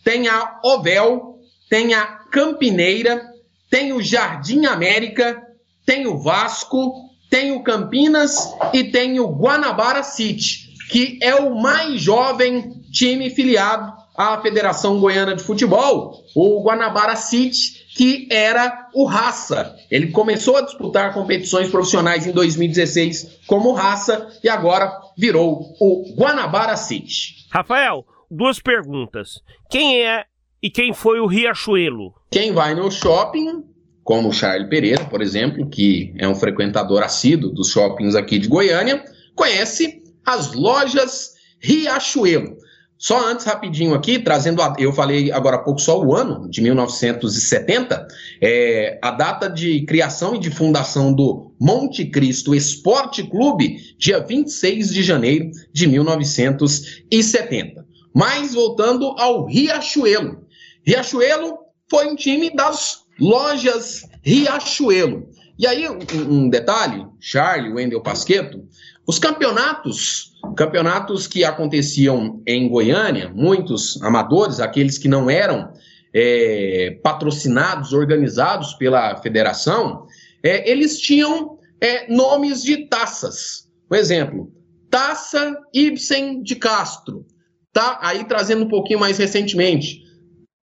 [0.03, 1.35] tem a Ovel,
[1.69, 3.23] tem a Campineira,
[3.69, 5.39] tem o Jardim América,
[5.85, 12.01] tem o Vasco, tem o Campinas e tem o Guanabara City, que é o mais
[12.01, 19.75] jovem time filiado à Federação Goiana de Futebol, o Guanabara City, que era o Raça.
[19.89, 26.75] Ele começou a disputar competições profissionais em 2016 como Raça e agora virou o Guanabara
[26.75, 27.47] City.
[27.51, 29.41] Rafael, duas perguntas.
[29.69, 30.25] Quem é
[30.61, 32.13] e quem foi o Riachuelo?
[32.31, 33.63] Quem vai no shopping,
[34.03, 38.49] como o Charlie Pereira, por exemplo, que é um frequentador assíduo dos shoppings aqui de
[38.49, 39.03] Goiânia,
[39.35, 42.57] conhece as lojas Riachuelo.
[42.97, 46.61] Só antes, rapidinho aqui, trazendo, a, eu falei agora há pouco só o ano, de
[46.61, 48.05] 1970,
[48.41, 54.93] é, a data de criação e de fundação do Monte Cristo Esporte Clube, dia 26
[54.93, 57.85] de janeiro de 1970.
[58.13, 60.45] Mas voltando ao Riachuelo.
[60.85, 61.57] Riachuelo
[61.89, 65.29] foi um time das lojas Riachuelo.
[65.57, 68.65] E aí, um, um detalhe, Charlie, Wendel Pasqueto,
[69.09, 75.73] os campeonatos, campeonatos que aconteciam em Goiânia, muitos amadores, aqueles que não eram
[76.13, 80.05] é, patrocinados, organizados pela federação,
[80.43, 83.67] é, eles tinham é, nomes de taças.
[83.87, 84.53] Por exemplo,
[84.91, 87.25] Taça Ibsen de Castro.
[87.73, 90.03] Tá aí trazendo um pouquinho mais recentemente.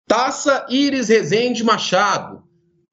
[0.05, 2.43] Taça Iris Rezende Machado.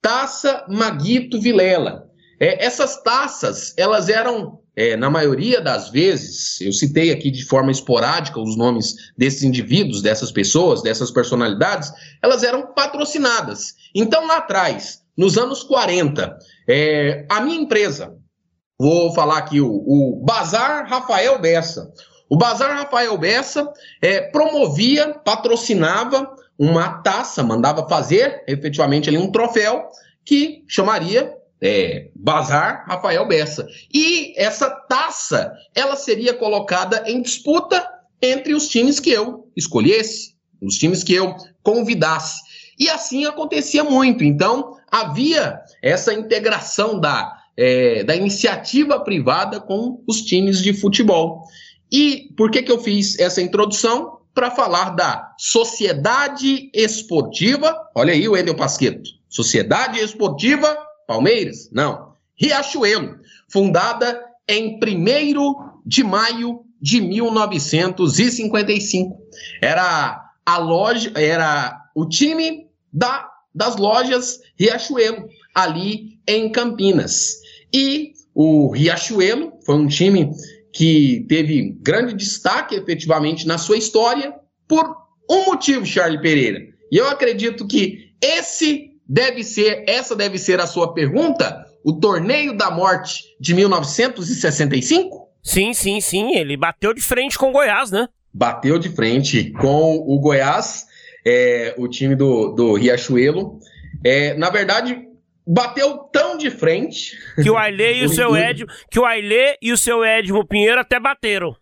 [0.00, 2.08] Taça Maguito Vilela.
[2.38, 7.70] É, essas taças, elas eram, é, na maioria das vezes, eu citei aqui de forma
[7.70, 13.74] esporádica os nomes desses indivíduos, dessas pessoas, dessas personalidades, elas eram patrocinadas.
[13.94, 18.14] Então, lá atrás, nos anos 40, é, a minha empresa,
[18.78, 21.92] vou falar aqui o, o Bazar Rafael Bessa.
[22.28, 29.88] O Bazar Rafael Bessa é, promovia, patrocinava uma taça, mandava fazer efetivamente ali um troféu
[30.24, 33.66] que chamaria é, Bazar Rafael Bessa.
[33.92, 37.86] E essa taça, ela seria colocada em disputa
[38.22, 42.40] entre os times que eu escolhesse, os times que eu convidasse.
[42.78, 44.24] E assim acontecia muito.
[44.24, 51.44] Então, havia essa integração da, é, da iniciativa privada com os times de futebol.
[51.92, 54.18] E por que, que eu fiz essa introdução?
[54.32, 60.78] Para falar da Sociedade Esportiva, olha aí o Edel Pasqueto, Sociedade Esportiva
[61.10, 61.68] Palmeiras?
[61.72, 63.18] Não, Riachuelo,
[63.48, 64.80] fundada em 1
[65.84, 69.20] de maio de 1955.
[69.60, 77.40] Era a loja, era o time da, das lojas Riachuelo, ali em Campinas.
[77.74, 80.30] E o Riachuelo foi um time
[80.72, 84.32] que teve grande destaque efetivamente na sua história
[84.68, 84.96] por
[85.28, 86.60] um motivo, Charlie Pereira.
[86.92, 92.56] E eu acredito que esse deve ser, essa deve ser a sua pergunta, o torneio
[92.56, 95.28] da morte de 1965?
[95.42, 96.36] Sim, sim, sim.
[96.36, 98.08] Ele bateu de frente com o Goiás, né?
[98.32, 100.86] Bateu de frente com o Goiás,
[101.26, 103.58] é, o time do, do Riachuelo.
[104.04, 104.96] É, na verdade,
[105.44, 107.18] bateu tão de frente.
[107.42, 110.80] Que o Ailê e o seu Edmo, que o Ailê e o seu Edmo Pinheiro
[110.80, 111.56] até bateram.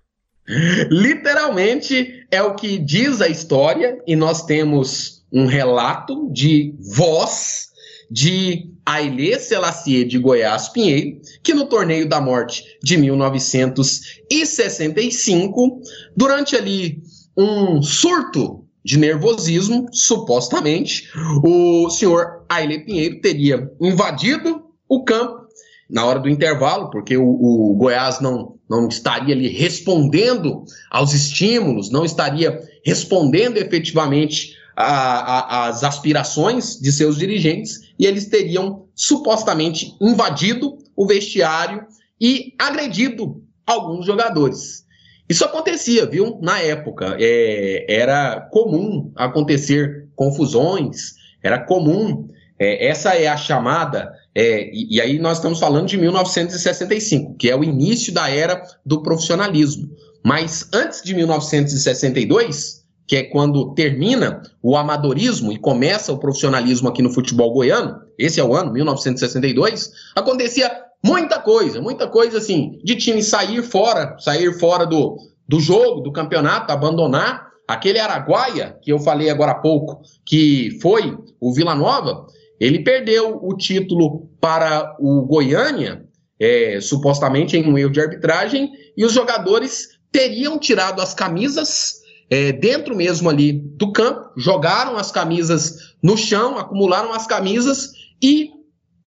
[0.90, 7.68] Literalmente é o que diz a história, e nós temos um relato de voz
[8.10, 15.82] de Ailê Selassie de Goiás Pinheiro, que no torneio da morte de 1965,
[16.16, 17.02] durante ali
[17.36, 21.10] um surto de nervosismo, supostamente,
[21.44, 25.46] o senhor Aile Pinheiro teria invadido o campo
[25.90, 31.90] na hora do intervalo, porque o, o, Goiás não, não estaria ali respondendo aos estímulos,
[31.90, 39.96] não estaria respondendo efetivamente a, a, as aspirações de seus dirigentes e eles teriam supostamente
[40.00, 41.84] invadido o vestiário
[42.20, 44.86] e agredido alguns jogadores.
[45.28, 46.38] Isso acontecia, viu?
[46.40, 47.16] Na época.
[47.18, 52.28] É, era comum acontecer confusões, era comum.
[52.56, 54.12] É, essa é a chamada.
[54.32, 58.62] É, e, e aí nós estamos falando de 1965, que é o início da era
[58.86, 59.90] do profissionalismo.
[60.24, 62.77] Mas antes de 1962,
[63.08, 68.38] que é quando termina o amadorismo e começa o profissionalismo aqui no futebol goiano, esse
[68.38, 70.70] é o ano, 1962, acontecia
[71.02, 75.16] muita coisa, muita coisa assim, de time sair fora, sair fora do,
[75.48, 77.48] do jogo, do campeonato, abandonar.
[77.66, 82.26] Aquele Araguaia, que eu falei agora há pouco, que foi o Vila Nova,
[82.58, 86.02] ele perdeu o título para o Goiânia,
[86.40, 91.97] é, supostamente em um erro de arbitragem, e os jogadores teriam tirado as camisas
[92.30, 98.50] é, dentro mesmo ali do campo, jogaram as camisas no chão, acumularam as camisas e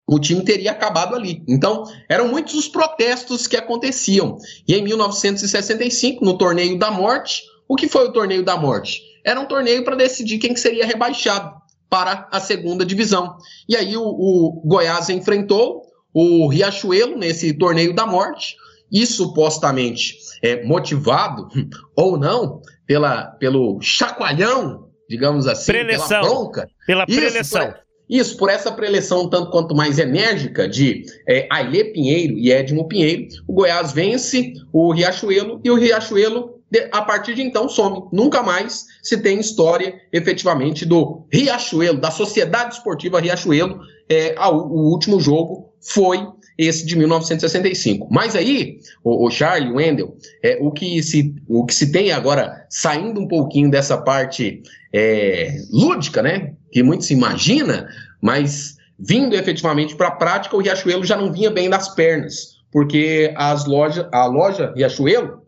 [0.07, 1.43] o time teria acabado ali.
[1.47, 4.37] Então, eram muitos os protestos que aconteciam.
[4.67, 9.01] E em 1965, no Torneio da Morte, o que foi o Torneio da Morte?
[9.23, 11.53] Era um torneio para decidir quem que seria rebaixado
[11.89, 13.37] para a segunda divisão.
[13.69, 18.57] E aí o, o Goiás enfrentou o Riachuelo nesse Torneio da Morte,
[18.91, 21.47] e supostamente é, motivado
[21.95, 26.67] ou não pela, pelo chacoalhão, digamos assim, preleção, pela bronca.
[26.85, 27.61] Pela preleção.
[27.61, 32.51] Isso, por, isso, por essa preleção tanto quanto mais enérgica de é, Ailê Pinheiro e
[32.51, 36.61] Edmo Pinheiro, o Goiás vence o Riachuelo e o Riachuelo
[36.91, 38.07] a partir de então some.
[38.11, 43.81] Nunca mais se tem história efetivamente do Riachuelo, da Sociedade Esportiva Riachuelo.
[44.09, 46.25] É, a, o último jogo foi
[46.61, 48.07] esse de 1965.
[48.11, 52.11] Mas aí, o, o Charlie, o Wendel, é, o, que se, o que se tem
[52.11, 54.61] agora, saindo um pouquinho dessa parte
[54.93, 56.53] é, lúdica, né?
[56.71, 57.87] Que muito se imagina,
[58.21, 63.33] mas vindo efetivamente para a prática, o Riachuelo já não vinha bem das pernas, porque
[63.35, 65.41] as lojas, a loja Riachuelo,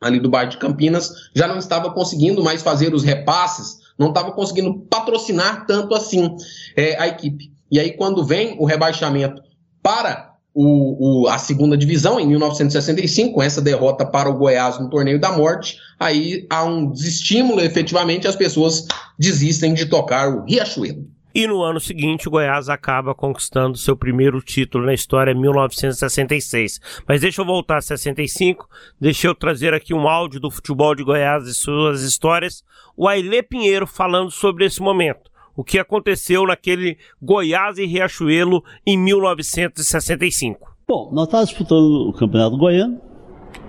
[0.00, 4.32] ali do bairro de Campinas, já não estava conseguindo mais fazer os repasses, não estava
[4.32, 6.36] conseguindo patrocinar tanto assim
[6.76, 7.52] é, a equipe.
[7.70, 9.42] E aí, quando vem o rebaixamento
[9.82, 14.88] para o, o, a segunda divisão em 1965, com essa derrota para o Goiás no
[14.88, 18.86] Torneio da Morte, aí há um desestímulo, efetivamente, as pessoas
[19.18, 21.06] desistem de tocar o Riachuelo.
[21.34, 26.80] E no ano seguinte, o Goiás acaba conquistando seu primeiro título na história, em 1966.
[27.06, 28.66] Mas deixa eu voltar a 65,
[28.98, 32.64] deixa eu trazer aqui um áudio do futebol de Goiás e suas histórias.
[32.96, 38.98] O Ailê Pinheiro falando sobre esse momento o que aconteceu naquele Goiás e Riachuelo em
[38.98, 40.76] 1965.
[40.86, 43.00] Bom, nós estávamos disputando o Campeonato Goiano,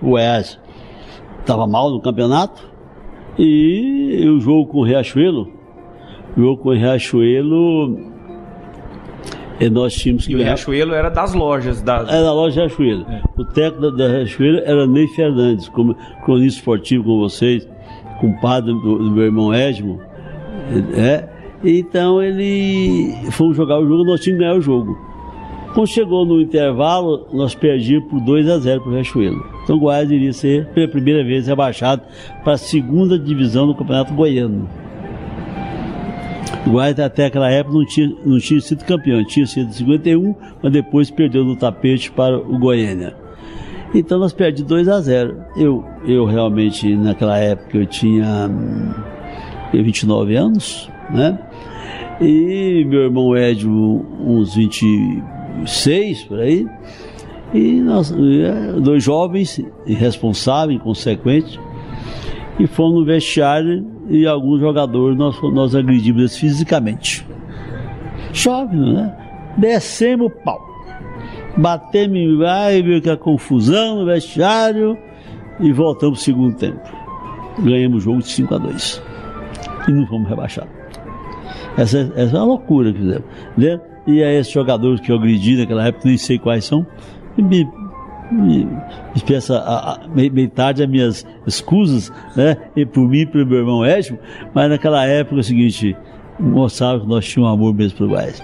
[0.02, 0.60] o Goiás
[1.40, 2.68] estava mal no campeonato,
[3.38, 5.50] e o jogo com o Riachuelo,
[6.36, 7.98] o jogo com o Riachuelo,
[9.58, 10.32] e nós tínhamos que.
[10.32, 11.82] E o Riachuelo era das lojas.
[11.82, 12.08] Das...
[12.08, 13.06] Era da loja Riachuelo.
[13.08, 13.22] É.
[13.36, 17.68] O técnico da, da Riachuelo era Ney Fernandes, como cronista esportivo com vocês,
[18.20, 20.00] compadre do, do meu irmão Edmo.
[20.94, 21.28] É,
[21.62, 25.08] então ele fomos jogar o jogo, nós tínhamos que ganhar o jogo.
[25.74, 29.46] Quando chegou no intervalo, nós perdíamos por 2 a 0 para o Riachuelo.
[29.62, 32.02] Então o Goiás iria ser, pela primeira vez, rebaixado
[32.42, 34.68] para a segunda divisão do Campeonato Goiano.
[36.66, 40.72] O Goiás até aquela época não tinha, não tinha sido campeão, tinha sido 51, mas
[40.72, 43.14] depois perdeu no tapete para o Goiânia.
[43.94, 45.44] Então nós perdemos 2 a 0.
[45.56, 48.50] Eu, eu realmente, naquela época, eu tinha
[49.72, 51.38] 29 hum, anos, né?
[52.20, 56.66] E meu irmão Edio, uns 26 por aí.
[57.54, 61.58] E nós, é, dois jovens, irresponsáveis, inconsequentes,
[62.58, 67.26] e fomos no vestiário e alguns jogadores nós, nós agredimos fisicamente.
[68.32, 69.16] Chove, né?
[69.56, 70.60] Descemos o pau.
[71.56, 74.96] Batemos em vai, viu que a confusão no vestiário
[75.60, 76.80] e voltamos pro segundo tempo.
[77.58, 79.02] Ganhamos o jogo de 5 a 2
[79.88, 80.77] E não fomos rebaixados.
[81.78, 83.00] Essa, essa é uma loucura que.
[83.00, 83.80] Né?
[84.06, 86.84] E aí esses jogadores que eu agredi naquela época, nem sei quais são,
[87.36, 87.68] me,
[88.32, 88.68] me,
[89.24, 92.56] peça a, a, metade as minhas escusas, né?
[92.74, 94.18] E por mim e pelo meu irmão Edmo,
[94.52, 95.96] mas naquela época é o seguinte,
[96.40, 98.42] mostrava que nós tínhamos amor mesmo pelo Goiás.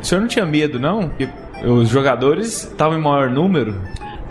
[0.00, 1.08] O senhor não tinha medo, não?
[1.08, 1.28] Porque
[1.64, 3.80] os jogadores estavam em maior número?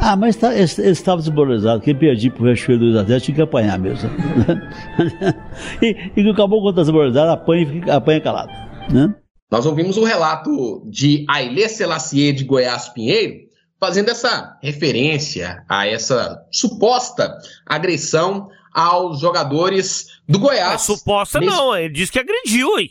[0.04, 1.86] Ah, mas tá, eles estavam desmoralizados.
[1.86, 4.10] Quem perdia pro Riachuelo 2 a 0 tinha que apanhar mesmo.
[5.80, 8.52] e, e que acabou contra desmoralizado, apanha, apanha calado.
[8.92, 9.14] Né?
[9.52, 13.42] Nós ouvimos o relato de Ailê Selassier de Goiás Pinheiro,
[13.80, 20.76] fazendo essa referência a essa suposta agressão aos jogadores do Goiás.
[20.76, 22.90] É suposta Nesse- não, ele disse que agrediu, hein?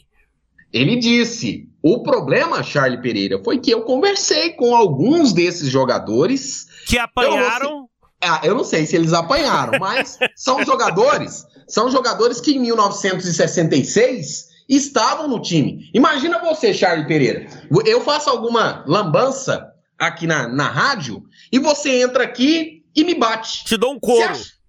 [0.72, 6.66] Ele disse: o problema, Charlie Pereira, foi que eu conversei com alguns desses jogadores.
[6.86, 7.88] Que apanharam.
[8.22, 14.48] Ah, eu não sei se eles apanharam, mas são jogadores, são jogadores que em 1966
[14.68, 15.90] estavam no time.
[15.94, 17.46] Imagina você, Charlie Pereira.
[17.86, 19.66] Eu faço alguma lambança
[19.98, 21.22] aqui na, na rádio
[21.52, 23.64] e você entra aqui e me bate.
[23.64, 24.28] Te dou um Você couro.
[24.30, 24.59] acha-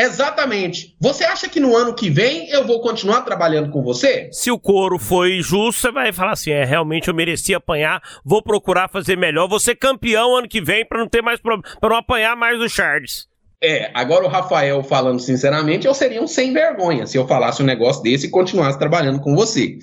[0.00, 0.96] Exatamente.
[0.98, 4.30] Você acha que no ano que vem eu vou continuar trabalhando com você?
[4.32, 8.42] Se o couro foi justo, você vai falar assim: é, realmente eu mereci apanhar, vou
[8.42, 11.90] procurar fazer melhor, vou ser campeão ano que vem pra não ter mais problema, pra
[11.90, 13.28] não apanhar mais do Charles.
[13.62, 17.66] É, agora o Rafael falando sinceramente, eu seria um sem vergonha se eu falasse um
[17.66, 19.78] negócio desse e continuasse trabalhando com você.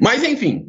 [0.00, 0.66] Mas enfim,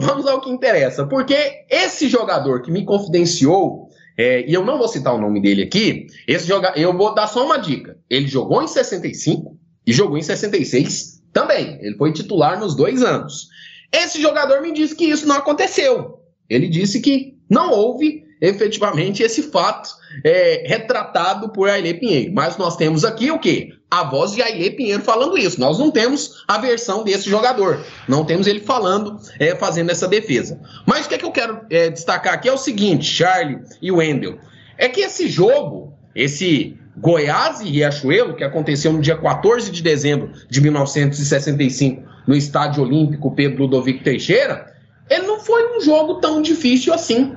[0.00, 1.06] vamos ao que interessa.
[1.06, 1.36] Porque
[1.68, 3.87] esse jogador que me confidenciou,
[4.18, 7.28] é, e eu não vou citar o nome dele aqui, esse joga eu vou dar
[7.28, 7.96] só uma dica.
[8.10, 9.56] Ele jogou em 65
[9.86, 11.78] e jogou em 66 também.
[11.80, 13.46] Ele foi titular nos dois anos.
[13.92, 16.18] Esse jogador me disse que isso não aconteceu.
[16.50, 19.90] Ele disse que não houve efetivamente esse fato
[20.24, 22.32] é, retratado por Ailê Pinheiro.
[22.32, 23.74] Mas nós temos aqui o quê?
[23.90, 25.60] A voz de Ailê Pinheiro falando isso.
[25.60, 27.84] Nós não temos a versão desse jogador.
[28.06, 30.60] Não temos ele falando, é, fazendo essa defesa.
[30.86, 33.90] Mas o que, é que eu quero é, destacar aqui é o seguinte, Charlie e
[33.90, 34.38] Wendel.
[34.76, 40.32] É que esse jogo, esse Goiás e Riachuelo, que aconteceu no dia 14 de dezembro
[40.48, 44.74] de 1965, no Estádio Olímpico Pedro Ludovico Teixeira,
[45.08, 47.34] ele não foi um jogo tão difícil assim.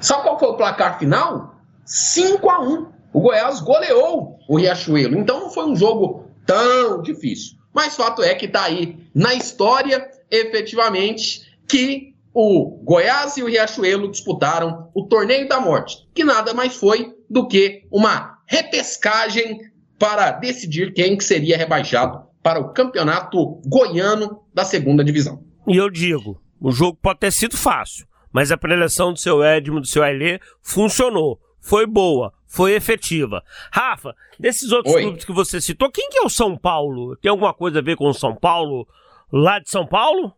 [0.00, 1.54] Sabe qual foi o placar final?
[1.84, 5.18] 5 a 1 O Goiás goleou o Riachuelo.
[5.18, 7.56] Então não foi um jogo tão difícil.
[7.74, 14.10] Mas fato é que está aí na história, efetivamente, que o Goiás e o Riachuelo
[14.10, 19.60] disputaram o Torneio da Morte, que nada mais foi do que uma repescagem
[19.98, 25.42] para decidir quem que seria rebaixado para o campeonato goiano da segunda divisão.
[25.66, 29.80] E eu digo: o jogo pode ter sido fácil, mas a preleção do seu Edmo,
[29.80, 31.40] do seu Ailê, funcionou.
[31.60, 33.42] Foi boa, foi efetiva.
[33.70, 35.02] Rafa, desses outros Oi.
[35.02, 37.16] clubes que você citou, quem que é o São Paulo?
[37.16, 38.86] Tem alguma coisa a ver com o São Paulo
[39.32, 40.32] lá de São Paulo?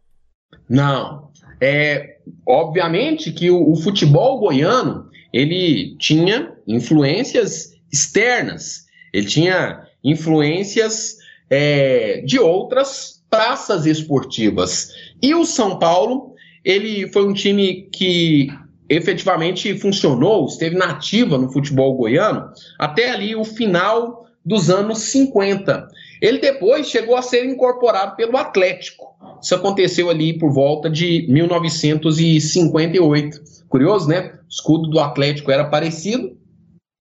[0.68, 1.30] Não.
[1.60, 2.16] É,
[2.46, 11.16] obviamente que o, o futebol goiano ele tinha influências externas, ele tinha influências
[11.48, 14.92] é, de outras praças esportivas.
[15.22, 16.34] E o São Paulo,
[16.64, 18.48] ele foi um time que
[18.88, 25.88] efetivamente funcionou, esteve na ativa no futebol goiano até ali o final dos anos 50.
[26.20, 29.14] Ele depois chegou a ser incorporado pelo Atlético.
[29.40, 33.40] Isso aconteceu ali por volta de 1958.
[33.68, 34.34] Curioso, né?
[34.44, 36.36] O escudo do Atlético era parecido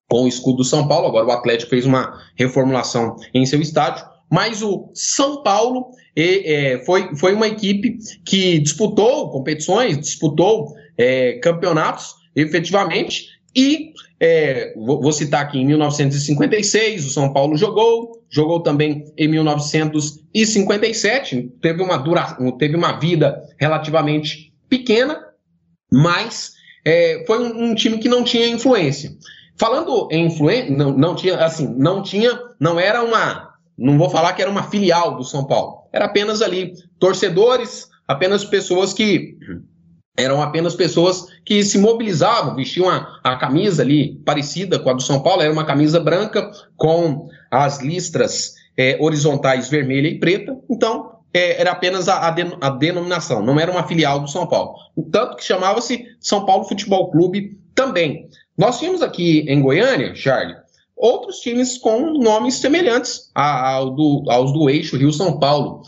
[0.10, 1.07] com o escudo do São Paulo.
[1.07, 4.05] Agora o Atlético fez uma reformulação em seu estádio.
[4.30, 12.13] Mas o São Paulo eh, foi, foi uma equipe que disputou competições, disputou eh, campeonatos,
[12.36, 19.05] efetivamente, e é, vou, vou citar aqui em 1956, o São Paulo jogou, jogou também
[19.17, 25.25] em 1957, teve uma, dura, teve uma vida relativamente pequena,
[25.91, 26.51] mas
[26.86, 29.11] é, foi um, um time que não tinha influência.
[29.57, 33.49] Falando em influência, não, não tinha, assim, não tinha, não era uma,
[33.80, 38.43] não vou falar que era uma filial do São Paulo, era apenas ali torcedores, apenas
[38.43, 39.38] pessoas que
[40.17, 45.01] eram apenas pessoas que se mobilizavam, vestiam a, a, camisa ali parecida com a do
[45.01, 51.19] São Paulo, era uma camisa branca com as listras é, horizontais vermelha e preta, então
[51.34, 54.75] é, era apenas a, a, a, denominação, não era uma filial do São Paulo.
[55.11, 58.27] Tanto que chamava-se São Paulo Futebol Clube também.
[58.57, 60.57] Nós tínhamos aqui em Goiânia, Charlie,
[61.00, 65.82] outros times com nomes semelhantes ao do, aos do eixo Rio-São Paulo.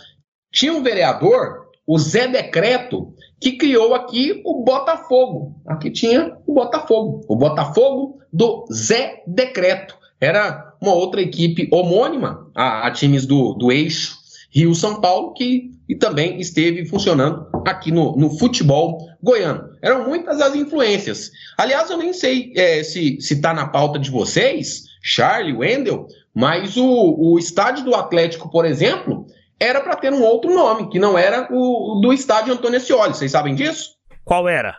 [0.53, 5.61] Tinha um vereador, o Zé Decreto, que criou aqui o Botafogo.
[5.67, 9.97] Aqui tinha o Botafogo, o Botafogo do Zé Decreto.
[10.19, 14.15] Era uma outra equipe homônima a, a times do, do eixo
[14.49, 19.71] Rio-São Paulo, que e também esteve funcionando aqui no, no futebol goiano.
[19.81, 21.31] Eram muitas as influências.
[21.57, 27.15] Aliás, eu nem sei é, se está na pauta de vocês, Charlie, Wendel, mas o,
[27.17, 29.25] o estádio do Atlético, por exemplo,
[29.59, 33.13] era para ter um outro nome, que não era o do estádio Antônio Ascioli.
[33.13, 33.95] Vocês sabem disso?
[34.23, 34.77] Qual era?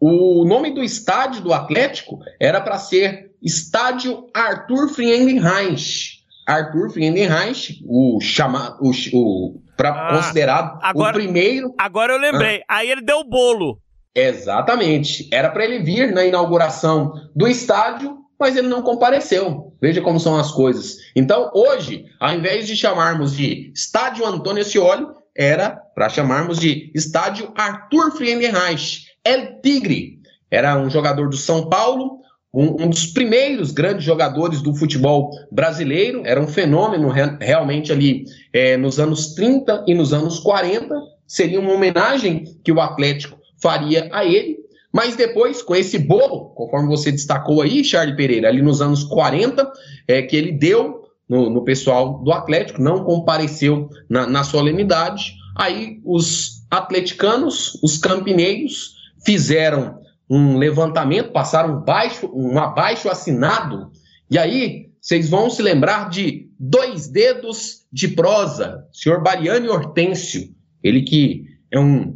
[0.00, 6.16] O nome do estádio do Atlético era para ser Estádio Arthur Friedenreich.
[6.46, 11.74] Arthur Friedenreich, o chamado, o, o pra, ah, considerado agora, o primeiro.
[11.78, 12.62] Agora eu lembrei.
[12.68, 12.76] Ah.
[12.76, 13.78] Aí ele deu o bolo.
[14.14, 15.28] Exatamente.
[15.32, 19.72] Era para ele vir na inauguração do estádio mas ele não compareceu.
[19.80, 20.96] Veja como são as coisas.
[21.14, 27.52] Então, hoje, ao invés de chamarmos de Estádio Antônio Scioli, era para chamarmos de Estádio
[27.54, 30.20] Arthur Friedenreich, El Tigre.
[30.50, 32.20] Era um jogador do São Paulo,
[32.54, 38.24] um, um, dos primeiros grandes jogadores do futebol brasileiro, era um fenômeno re realmente ali
[38.50, 40.94] é, nos anos 30 e nos anos 40.
[41.26, 44.56] Seria uma homenagem que o Atlético faria a ele.
[44.92, 49.70] Mas depois, com esse bolo, conforme você destacou aí, Charlie Pereira, ali nos anos 40,
[50.08, 55.34] é, que ele deu no, no pessoal do Atlético, não compareceu na, na solenidade.
[55.56, 63.90] Aí os atleticanos, os campineiros, fizeram um levantamento, passaram um, baixo, um abaixo assinado,
[64.30, 71.02] e aí vocês vão se lembrar de dois dedos de prosa, senhor Bariani Hortêncio, ele
[71.02, 72.15] que é um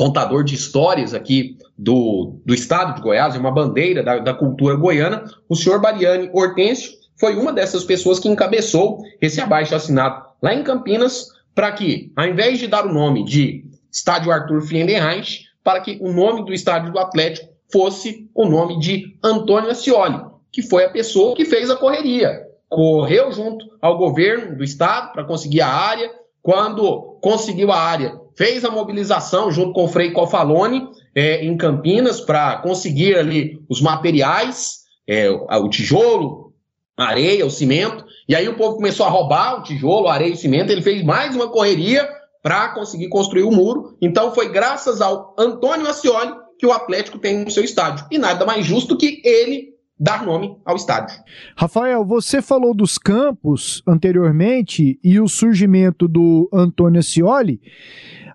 [0.00, 4.74] contador de histórias aqui do, do estado de Goiás, é uma bandeira da, da cultura
[4.74, 10.54] goiana, o senhor Bariani Hortêncio foi uma dessas pessoas que encabeçou esse abaixo assinado lá
[10.54, 15.80] em Campinas, para que, ao invés de dar o nome de Estádio Arthur Friedenreich, para
[15.80, 20.18] que o nome do estádio do Atlético fosse o nome de Antônio Ascioli,
[20.50, 22.40] que foi a pessoa que fez a correria.
[22.70, 26.10] Correu junto ao governo do estado para conseguir a área.
[26.42, 32.22] Quando conseguiu a área, fez a mobilização junto com o Frei Cofalone é, em Campinas
[32.22, 36.54] para conseguir ali os materiais, é, o tijolo,
[36.96, 38.02] a areia, o cimento.
[38.26, 40.70] E aí o povo começou a roubar o tijolo, a areia e o cimento.
[40.70, 42.08] Ele fez mais uma correria
[42.42, 43.98] para conseguir construir o muro.
[44.00, 48.06] Então foi graças ao Antônio Ascioli que o Atlético tem no seu estádio.
[48.10, 51.14] E nada mais justo que ele dar nome ao estádio.
[51.54, 57.60] Rafael, você falou dos campos anteriormente e o surgimento do Antônio Ascioli.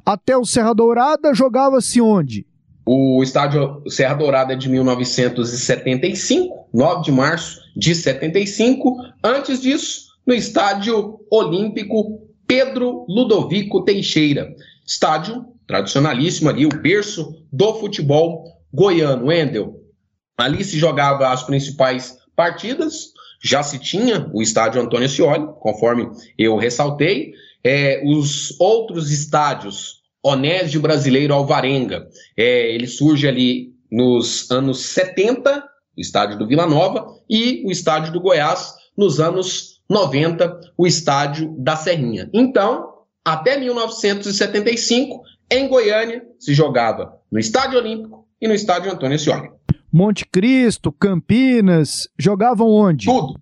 [0.06, 2.45] Até o Serra Dourada jogava-se onde?
[2.86, 8.95] O estádio Serra Dourada é de 1975, 9 de março de 75.
[9.24, 14.53] Antes disso, no estádio Olímpico Pedro Ludovico Teixeira.
[14.86, 19.26] Estádio tradicionalíssimo ali, o berço do futebol goiano.
[19.26, 19.82] Wendel,
[20.38, 26.58] ali se jogava as principais partidas, já se tinha o estádio Antônio Scioli, conforme eu
[26.58, 27.34] ressaltei.
[27.66, 32.07] É, os outros estádios, Onésio Brasileiro Alvarenga,
[32.38, 35.63] é, ele surge ali nos anos 70,
[35.97, 41.55] o estádio do Vila Nova, e o estádio do Goiás nos anos 90, o estádio
[41.57, 42.30] da Serrinha.
[42.32, 42.93] Então,
[43.24, 49.49] até 1975, em Goiânia, se jogava no Estádio Olímpico e no Estádio Antônio Scioli.
[49.91, 53.05] Monte Cristo, Campinas, jogavam onde?
[53.05, 53.39] Tudo.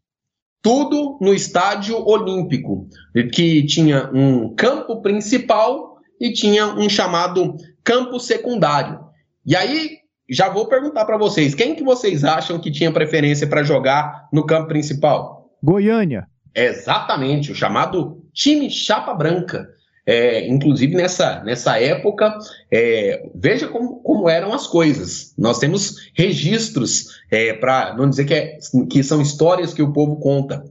[0.64, 2.88] Tudo no Estádio Olímpico,
[3.34, 9.01] que tinha um campo principal e tinha um chamado campo secundário.
[9.45, 9.97] E aí,
[10.30, 14.45] já vou perguntar para vocês, quem que vocês acham que tinha preferência para jogar no
[14.45, 15.49] campo principal?
[15.61, 16.28] Goiânia.
[16.55, 19.68] Exatamente, o chamado time chapa branca.
[20.05, 22.37] É, inclusive nessa, nessa época,
[22.69, 25.33] é, veja como, como eram as coisas.
[25.37, 28.57] Nós temos registros é, para não dizer que, é,
[28.89, 30.65] que são histórias que o povo conta.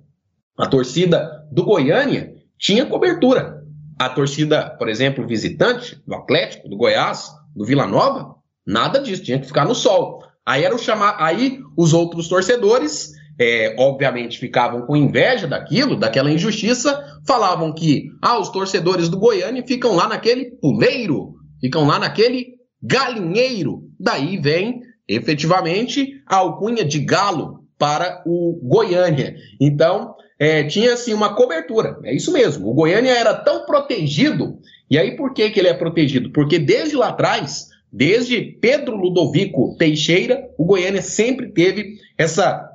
[0.58, 3.62] A torcida do Goiânia tinha cobertura.
[3.98, 8.34] A torcida, por exemplo, visitante do Atlético, do Goiás, do Vila Nova,
[8.66, 10.22] nada disso, tinha que ficar no sol.
[10.44, 16.30] Aí era o chamar, aí os outros torcedores é, obviamente ficavam com inveja daquilo, daquela
[16.30, 22.54] injustiça, falavam que ah, os torcedores do Goiânia ficam lá naquele puleiro, ficam lá naquele
[22.82, 23.84] galinheiro.
[23.98, 29.34] Daí vem efetivamente a alcunha de galo para o Goiânia.
[29.60, 32.68] Então, é, tinha assim uma cobertura, é isso mesmo.
[32.68, 34.58] O Goiânia era tão protegido,
[34.90, 36.32] e aí por que, que ele é protegido?
[36.32, 42.71] Porque desde lá atrás, desde Pedro Ludovico Teixeira, o Goiânia sempre teve essa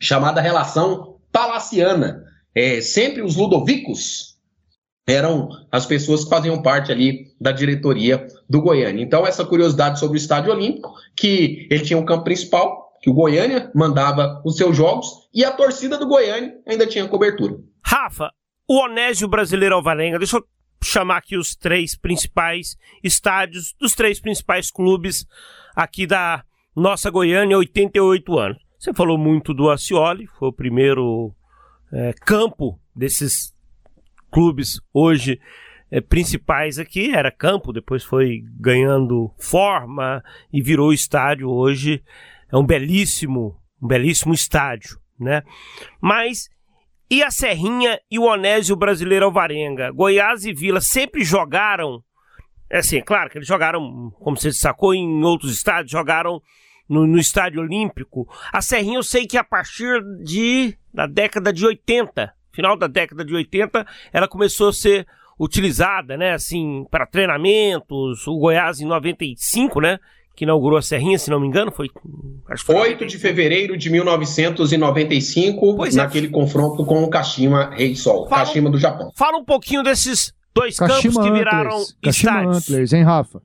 [0.00, 2.22] chamada relação palaciana.
[2.54, 4.34] É, sempre os ludovicos
[5.06, 9.02] eram as pessoas que faziam parte ali da diretoria do Goiânia.
[9.02, 13.14] Então, essa curiosidade sobre o Estádio Olímpico, que ele tinha um campo principal, que o
[13.14, 17.56] Goiânia mandava os seus jogos, e a torcida do Goiânia ainda tinha cobertura.
[17.84, 18.30] Rafa,
[18.66, 20.44] o Onésio Brasileiro Alvarenga, deixa eu
[20.82, 25.26] chamar aqui os três principais estádios dos três principais clubes
[25.74, 28.63] aqui da nossa Goiânia, 88 anos.
[28.84, 31.34] Você falou muito do Acioli, foi o primeiro
[31.90, 33.54] é, campo desses
[34.30, 35.40] clubes hoje
[35.90, 37.10] é, principais aqui.
[37.10, 40.22] Era campo, depois foi ganhando forma
[40.52, 41.48] e virou estádio.
[41.48, 42.04] Hoje
[42.52, 45.42] é um belíssimo, um belíssimo estádio, né?
[45.98, 46.50] Mas
[47.10, 49.90] e a Serrinha e o Onésio Brasileiro Alvarenga?
[49.92, 52.04] Goiás e Vila sempre jogaram.
[52.68, 56.38] É assim, é claro que eles jogaram, como você destacou, em outros estádios, jogaram
[56.88, 58.28] no, no Estádio Olímpico.
[58.52, 63.24] A Serrinha eu sei que a partir de da década de 80, final da década
[63.24, 65.06] de 80, ela começou a ser
[65.38, 68.26] utilizada, né, assim, para treinamentos.
[68.26, 69.98] O Goiás em 95, né,
[70.36, 71.90] que inaugurou a Serrinha, se não me engano, foi.
[72.48, 75.98] Acho foi 8 de fevereiro de 1995, pois é.
[75.98, 76.30] naquele é.
[76.30, 79.10] confronto com o Kashima Rei Sol, fala, Kashima do Japão.
[79.16, 81.96] Fala um pouquinho desses dois Kashima campos que viraram Antlers.
[82.02, 82.56] Kashima estádios.
[82.56, 83.42] Antlers, hein, Rafa?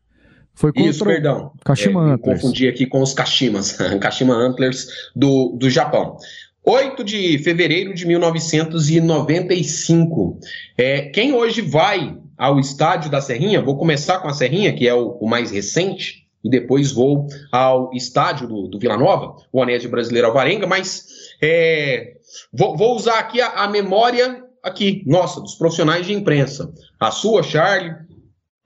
[0.60, 1.53] Foi contra Isso, perdão.
[1.64, 2.41] Kashima é, Antlers.
[2.41, 6.18] Confundi aqui com os Kashimas, Kashima Antlers do, do Japão.
[6.66, 10.38] 8 de fevereiro de 1995.
[10.78, 14.93] É, quem hoje vai ao estádio da Serrinha, vou começar com a Serrinha, que é
[14.93, 19.89] o, o mais recente, e depois vou ao estádio do, do Vila Nova, o Anésio
[19.89, 21.05] Brasileiro Alvarenga, mas
[21.41, 22.16] é,
[22.51, 26.70] vou, vou, usar aqui a, a, memória aqui, nossa, dos profissionais de imprensa.
[26.99, 27.95] A sua, Charlie,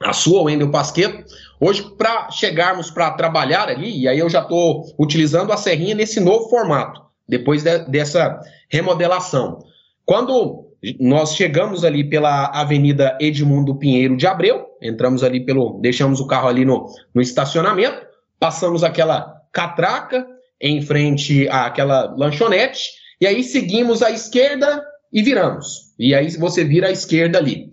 [0.02, 1.24] a sua, Wendel Pasqueto.
[1.60, 6.20] Hoje, para chegarmos para trabalhar ali, e aí eu já estou utilizando a serrinha nesse
[6.20, 8.40] novo formato, depois de, dessa
[8.70, 9.60] remodelação.
[10.06, 10.68] Quando
[11.00, 15.80] nós chegamos ali pela Avenida Edmundo Pinheiro de Abreu, entramos ali pelo.
[15.82, 18.06] deixamos o carro ali no, no estacionamento,
[18.38, 20.28] passamos aquela catraca
[20.60, 22.90] em frente àquela lanchonete,
[23.22, 25.94] e aí seguimos à esquerda e viramos.
[25.98, 27.72] E aí você vira à esquerda ali.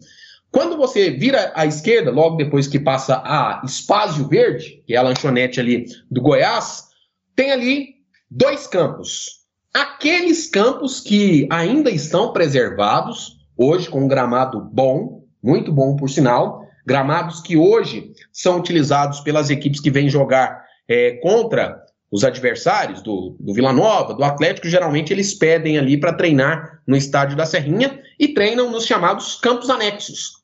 [0.53, 5.03] Quando você vira à esquerda, logo depois que passa a Espásio Verde, que é a
[5.03, 6.89] lanchonete ali do Goiás,
[7.37, 7.95] tem ali
[8.29, 9.41] dois campos.
[9.73, 16.67] Aqueles campos que ainda estão preservados, hoje com um gramado bom, muito bom por sinal,
[16.85, 21.81] gramados que hoje são utilizados pelas equipes que vêm jogar é, contra
[22.11, 26.97] os adversários do, do Vila Nova, do Atlético, geralmente eles pedem ali para treinar no
[26.97, 30.40] estádio da Serrinha e treinam nos chamados campos anexos.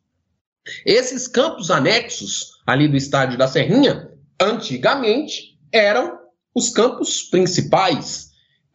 [0.85, 4.11] Esses campos anexos ali do estádio da Serrinha,
[4.41, 6.19] antigamente, eram
[6.55, 8.27] os campos principais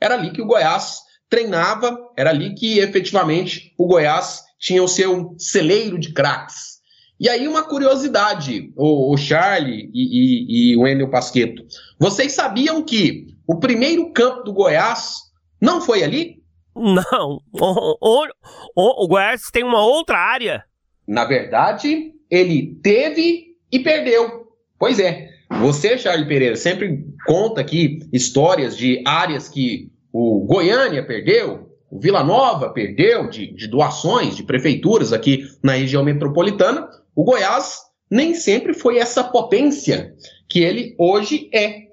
[0.01, 5.35] era ali que o Goiás treinava, era ali que efetivamente o Goiás tinha o seu
[5.37, 6.81] celeiro de craques.
[7.19, 11.63] E aí, uma curiosidade, o, o Charlie e, e, e o Enel Pasqueto.
[11.99, 15.17] Vocês sabiam que o primeiro campo do Goiás
[15.61, 16.41] não foi ali?
[16.75, 17.39] Não.
[17.53, 18.27] O, o,
[18.75, 20.63] o, o Goiás tem uma outra área.
[21.07, 24.47] Na verdade, ele teve e perdeu.
[24.79, 25.29] Pois é.
[25.59, 32.23] Você, Charlie Pereira, sempre conta aqui histórias de áreas que o Goiânia perdeu, o Vila
[32.23, 36.87] Nova perdeu de, de doações de prefeituras aqui na região metropolitana.
[37.13, 37.79] O Goiás
[38.09, 40.15] nem sempre foi essa potência
[40.47, 41.91] que ele hoje é.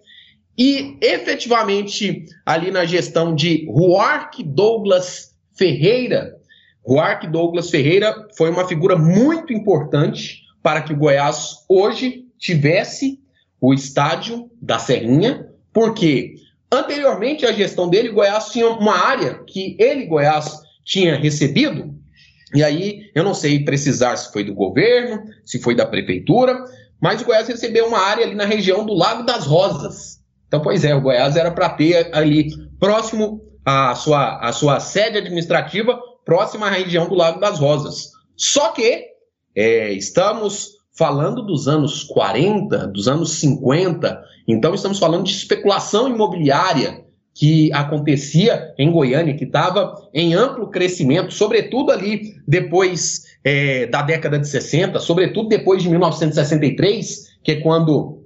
[0.57, 6.38] E efetivamente, ali na gestão de Ruark Douglas Ferreira,
[6.89, 13.21] Ruark Douglas Ferreira foi uma figura muito importante para que o Goiás hoje tivesse
[13.61, 16.37] o estádio da Serrinha, porque
[16.73, 21.95] anteriormente à gestão dele, Goiás tinha uma área que ele, Goiás, tinha recebido,
[22.55, 26.65] e aí eu não sei precisar se foi do governo, se foi da prefeitura,
[26.99, 30.21] mas o Goiás recebeu uma área ali na região do Lago das Rosas.
[30.47, 32.49] Então, pois é, o Goiás era para ter ali
[32.81, 38.11] próximo à sua, à sua sede administrativa, próxima à região do Lago das Rosas.
[38.37, 39.07] Só que
[39.57, 47.03] é, estamos falando dos anos 40, dos anos 50, então estamos falando de especulação imobiliária
[47.35, 54.39] que acontecia em Goiânia, que estava em amplo crescimento, sobretudo ali depois é, da década
[54.39, 58.25] de 60, sobretudo depois de 1963, que é quando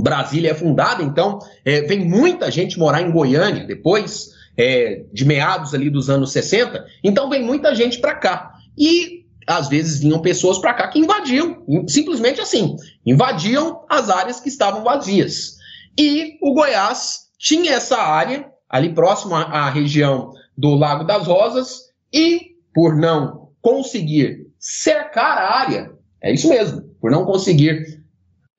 [0.00, 1.02] Brasília é fundada.
[1.02, 6.32] Então, é, vem muita gente morar em Goiânia depois é, de meados ali dos anos
[6.32, 6.84] 60.
[7.02, 8.52] Então, vem muita gente para cá.
[8.76, 14.48] E às vezes vinham pessoas para cá que invadiam, simplesmente assim, invadiam as áreas que
[14.48, 15.56] estavam vazias.
[15.98, 22.52] E o Goiás tinha essa área ali próximo à, região do Lago das Rosas e
[22.74, 25.92] por não conseguir cercar a área,
[26.22, 28.02] é isso mesmo, por não conseguir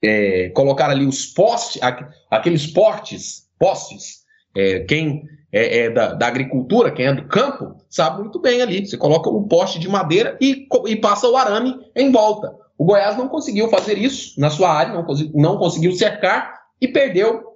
[0.04, 1.82] é, colocar ali os postes,
[2.30, 4.24] aqueles portes, postes,
[4.56, 5.24] é, quem
[5.54, 8.86] é, é da, da, agricultura, quem é do campo, sabe muito bem ali.
[8.86, 12.51] Você coloca o poste de madeira e, e passa o arame em volta.
[12.76, 17.54] O Goiás não conseguiu fazer isso na sua área, não, não conseguiu cercar e perdeu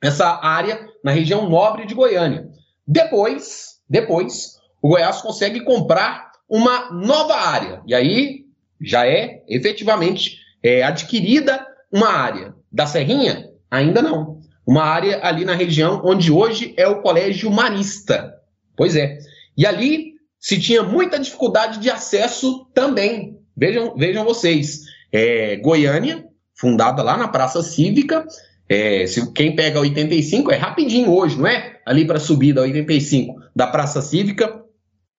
[0.00, 2.46] essa área na região nobre de Goiânia.
[2.86, 7.82] Depois, depois, o Goiás consegue comprar uma nova área.
[7.86, 8.44] E aí
[8.80, 12.54] já é efetivamente é, adquirida uma área.
[12.70, 14.38] Da Serrinha, ainda não
[14.68, 18.34] uma área ali na região onde hoje é o Colégio Marista.
[18.76, 19.16] Pois é.
[19.56, 23.38] E ali se tinha muita dificuldade de acesso também.
[23.56, 24.82] Vejam, vejam vocês.
[25.10, 26.22] É, Goiânia,
[26.54, 28.26] fundada lá na Praça Cívica,
[28.70, 31.80] É, se quem pega 85 é rapidinho hoje, não é?
[31.86, 34.62] Ali para subir da 85 da Praça Cívica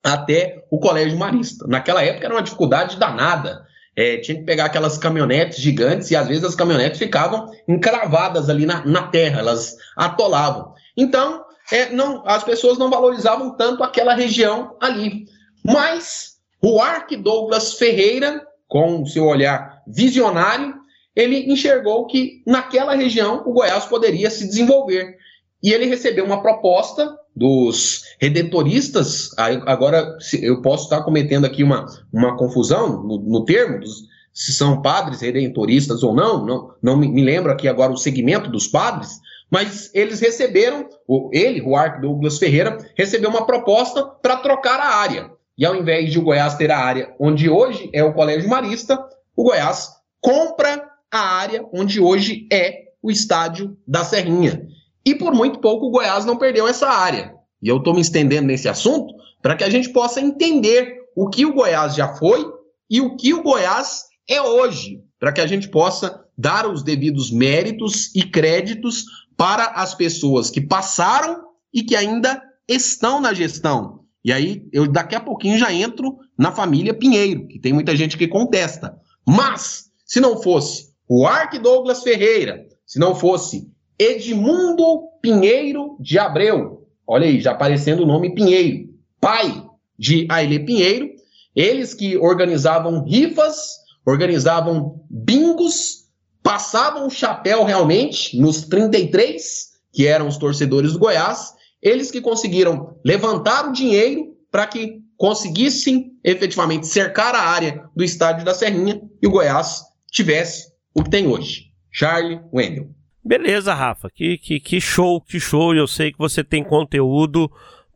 [0.03, 1.65] até o Colégio Marista.
[1.67, 3.65] Naquela época era uma dificuldade danada.
[3.99, 8.65] É, tinha que pegar aquelas caminhonetes gigantes e às vezes as caminhonetes ficavam encravadas ali
[8.65, 10.73] na, na terra, elas atolavam.
[10.95, 15.25] Então, é, não, as pessoas não valorizavam tanto aquela região ali.
[15.65, 20.75] Mas o Ark Douglas Ferreira, com seu olhar visionário,
[21.13, 25.17] ele enxergou que naquela região o Goiás poderia se desenvolver.
[25.61, 32.35] E ele recebeu uma proposta dos redentoristas, agora eu posso estar cometendo aqui uma, uma
[32.35, 34.03] confusão no, no termo, dos,
[34.33, 38.67] se são padres redentoristas ou não, não, não me lembro aqui agora o segmento dos
[38.67, 39.19] padres,
[39.49, 40.87] mas eles receberam,
[41.31, 45.31] ele, o Ark Douglas Ferreira, recebeu uma proposta para trocar a área.
[45.57, 48.97] E ao invés de o Goiás ter a área onde hoje é o Colégio Marista,
[49.35, 49.89] o Goiás
[50.21, 54.67] compra a área onde hoje é o estádio da Serrinha.
[55.09, 57.33] E por muito pouco o Goiás não perdeu essa área.
[57.63, 61.47] E eu estou me estendendo nesse assunto para que a gente possa entender o que
[61.47, 62.45] o Goiás já foi
[62.87, 67.31] e o que o Goiás é hoje, para que a gente possa dar os devidos
[67.31, 69.05] méritos e créditos
[69.35, 71.41] para as pessoas que passaram
[71.73, 74.01] e que ainda estão na gestão.
[74.23, 78.15] E aí, eu daqui a pouquinho já entro na família Pinheiro, que tem muita gente
[78.15, 78.95] que contesta.
[79.27, 83.67] Mas, se não fosse o Ark Douglas Ferreira, se não fosse
[83.99, 88.87] Edmundo Pinheiro de Abreu, olha aí, já aparecendo o nome Pinheiro,
[89.19, 89.65] pai
[89.97, 91.09] de Aile Pinheiro,
[91.53, 93.75] eles que organizavam rifas,
[94.05, 96.05] organizavam bingos,
[96.41, 102.97] passavam o chapéu realmente nos 33, que eram os torcedores do Goiás, eles que conseguiram
[103.03, 109.27] levantar o dinheiro para que conseguissem efetivamente cercar a área do estádio da Serrinha e
[109.27, 111.65] o Goiás tivesse o que tem hoje.
[111.91, 112.98] Charlie Wendel.
[113.29, 114.09] Beleza, Rafa.
[114.09, 115.75] Que, que, que show, que show.
[115.75, 117.47] Eu sei que você tem conteúdo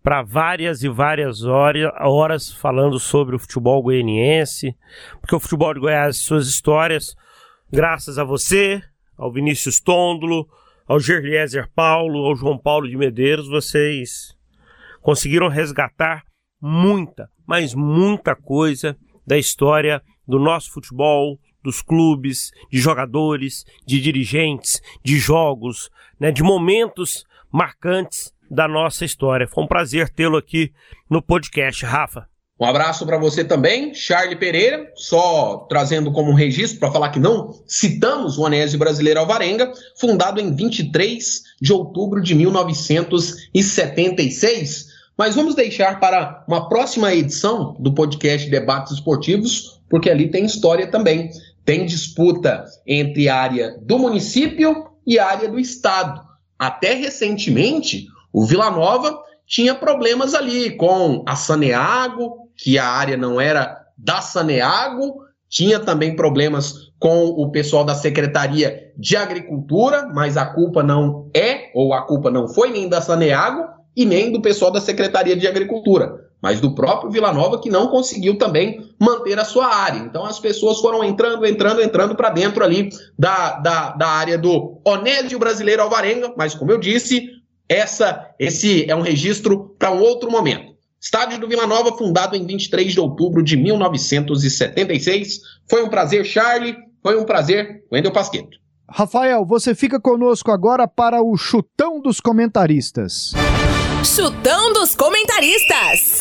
[0.03, 4.77] para várias e várias horas, falando sobre o futebol goianiense,
[5.19, 7.15] porque o futebol de Goiás, suas histórias,
[7.71, 8.79] graças a você,
[9.17, 10.47] ao Vinícius Tôndolo,
[10.85, 14.37] ao Gerliezer Paulo, ao João Paulo de Medeiros, vocês
[15.01, 16.21] conseguiram resgatar
[16.61, 24.81] muita, mas muita coisa da história do nosso futebol, dos clubes, de jogadores, de dirigentes,
[25.03, 25.89] de jogos,
[26.19, 29.47] né, de momentos marcantes da nossa história.
[29.47, 30.73] Foi um prazer tê-lo aqui
[31.09, 32.27] no podcast, Rafa.
[32.59, 37.19] Um abraço para você também, Charlie Pereira, só trazendo como um registro para falar que
[37.19, 44.93] não citamos o Anésio Brasileiro Alvarenga, fundado em 23 de outubro de 1976.
[45.17, 50.87] Mas vamos deixar para uma próxima edição do podcast Debates Esportivos, porque ali tem história
[50.87, 51.31] também.
[51.65, 56.21] Tem disputa entre área do município e área do estado.
[56.57, 63.39] Até recentemente, o Vila Nova tinha problemas ali com a Saneago, que a área não
[63.39, 70.45] era da Saneago, tinha também problemas com o pessoal da Secretaria de Agricultura, mas a
[70.45, 74.71] culpa não é, ou a culpa não foi nem da Saneago e nem do pessoal
[74.71, 79.45] da Secretaria de Agricultura, mas do próprio Vila Nova que não conseguiu também manter a
[79.45, 79.99] sua área.
[79.99, 84.81] Então as pessoas foram entrando, entrando, entrando para dentro ali da, da, da área do
[84.85, 87.29] Onésio Brasileiro Alvarenga, mas como eu disse,
[87.69, 90.73] essa, esse é um registro para um outro momento.
[91.01, 95.39] Estádio do Vila Nova, fundado em 23 de outubro de 1976.
[95.69, 96.75] Foi um prazer, Charlie.
[97.01, 98.57] Foi um prazer, Wendel Pasqueto.
[98.89, 103.33] Rafael, você fica conosco agora para o chutão dos comentaristas.
[104.03, 106.19] Chutão dos comentaristas.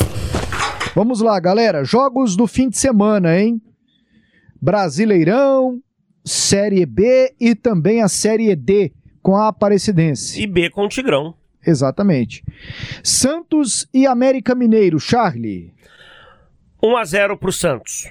[0.95, 1.85] Vamos lá, galera.
[1.85, 3.61] Jogos do fim de semana, hein?
[4.61, 5.81] Brasileirão,
[6.25, 10.41] Série B e também a Série D com a Aparecidense.
[10.41, 11.35] E B com o Tigrão.
[11.67, 12.45] Exatamente.
[13.03, 15.73] Santos e América Mineiro, Charlie.
[16.81, 18.09] 1 a 0 pro Santos.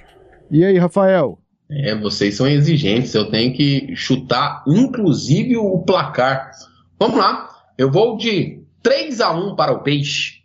[0.50, 1.38] E aí, Rafael?
[1.70, 6.50] É, vocês são exigentes, eu tenho que chutar inclusive o placar.
[6.98, 7.48] Vamos lá,
[7.78, 10.42] eu vou de 3 a 1 para o Peixe.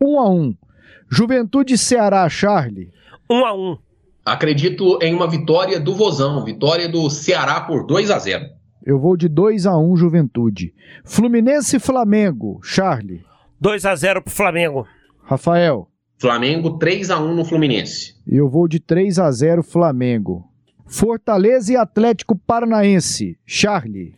[0.00, 0.54] 1 a 1.
[1.10, 2.90] Juventude Ceará, Charlie.
[3.30, 3.78] 1 a 1.
[4.24, 8.44] Acredito em uma vitória do Vozão, vitória do Ceará por 2 a 0.
[8.84, 10.74] Eu vou de 2 a 1 Juventude.
[11.04, 13.24] Fluminense e Flamengo, Charlie.
[13.60, 14.86] 2 a 0 pro Flamengo.
[15.22, 15.88] Rafael.
[16.18, 18.14] Flamengo 3 a 1 no Fluminense.
[18.26, 20.48] Eu vou de 3 a 0 Flamengo.
[20.86, 24.14] Fortaleza e Atlético Paranaense, Charlie.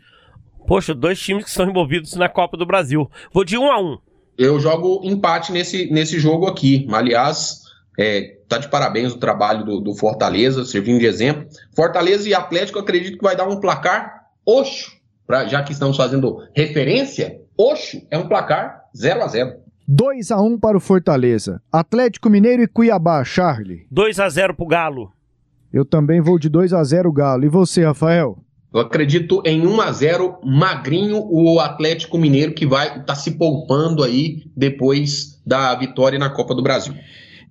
[0.67, 3.11] Poxa, dois times que estão envolvidos na Copa do Brasil.
[3.33, 3.99] Vou de 1 a 1.
[4.37, 6.87] Eu jogo empate nesse, nesse jogo aqui.
[6.93, 7.63] Aliás,
[7.99, 11.47] é, tá de parabéns o trabalho do, do Fortaleza, servindo de exemplo.
[11.75, 14.93] Fortaleza e Atlético, acredito que vai dar um placar Oxo,
[15.27, 19.57] pra, já que estamos fazendo referência, Oxo é um placar 0 a 0
[19.89, 21.63] 2 a 1 para o Fortaleza.
[21.73, 23.87] Atlético Mineiro e Cuiabá, Charlie.
[23.91, 25.13] 2 a 0 pro Galo.
[25.73, 27.45] Eu também vou de 2 a 0 Galo.
[27.45, 28.37] E você, Rafael?
[28.77, 33.31] Eu acredito em 1 a 0 magrinho o Atlético Mineiro que vai estar tá se
[33.31, 36.95] poupando aí depois da vitória na Copa do Brasil.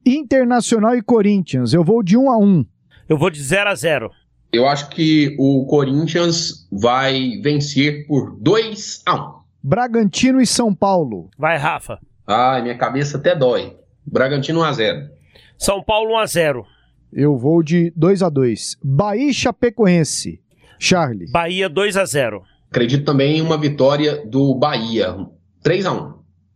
[0.06, 2.64] Internacional e Corinthians, eu vou de 1 a 1.
[3.10, 4.12] Eu vou de 0 a 0.
[4.54, 9.34] Eu acho que o Corinthians vai vencer por 2 a 1.
[9.64, 11.32] Bragantino e São Paulo.
[11.40, 11.98] Vai, Rafa.
[12.28, 13.76] Ai, minha cabeça até dói.
[14.06, 15.10] Bragantino 1 a 0.
[15.58, 16.66] São Paulo 1 a 0.
[17.12, 18.78] Eu vou de 2 a 2.
[18.84, 20.45] Bahia e Chapecoense.
[20.80, 21.32] Charlie.
[21.32, 22.44] Bahia 2 a 0.
[22.70, 25.16] Acredito também em uma vitória do Bahia.
[25.64, 26.14] 3 a 1.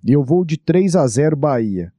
[0.08, 1.92] Eu vou de 3 a 0 Bahia.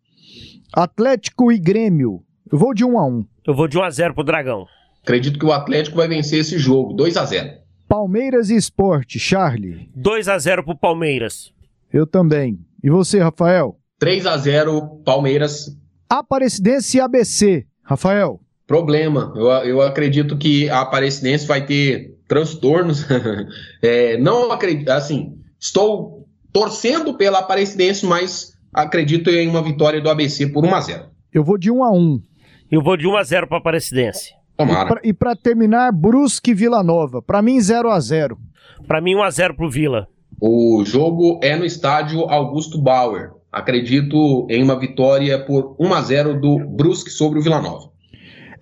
[0.72, 2.22] Atlético e Grêmio.
[2.50, 3.24] Eu vou de 1 a 1.
[3.46, 4.66] Eu vou de 1 a 0 pro Dragão.
[5.02, 7.58] Acredito que o Atlético vai vencer esse jogo, 2 a 0.
[7.88, 9.90] Palmeiras e Esporte, Charlie.
[9.96, 11.52] 2 a 0 pro Palmeiras.
[11.92, 12.60] Eu também.
[12.82, 13.76] E você, Rafael?
[13.98, 15.76] 3 a 0 Palmeiras.
[16.08, 18.40] Aparecidense e ABC, Rafael.
[18.70, 19.32] Problema.
[19.34, 23.04] Eu, eu acredito que a Aparecidense vai ter transtornos.
[23.82, 30.46] é, não acredito, assim, estou torcendo pela Aparecidense, mas acredito em uma vitória do ABC
[30.46, 31.04] por 1 a 0.
[31.34, 32.22] Eu vou de 1 a 1.
[32.70, 34.34] Eu vou de 1 a 0 para Aparecidense.
[34.56, 35.00] Tomara.
[35.02, 37.20] E para terminar, Brusque e Vila Nova.
[37.20, 38.38] Para mim 0 a 0.
[38.86, 40.06] Para mim 1 a 0 pro Vila.
[40.40, 43.32] O jogo é no estádio Augusto Bauer.
[43.50, 47.90] Acredito em uma vitória por 1 a 0 do Brusque sobre o Vila Nova.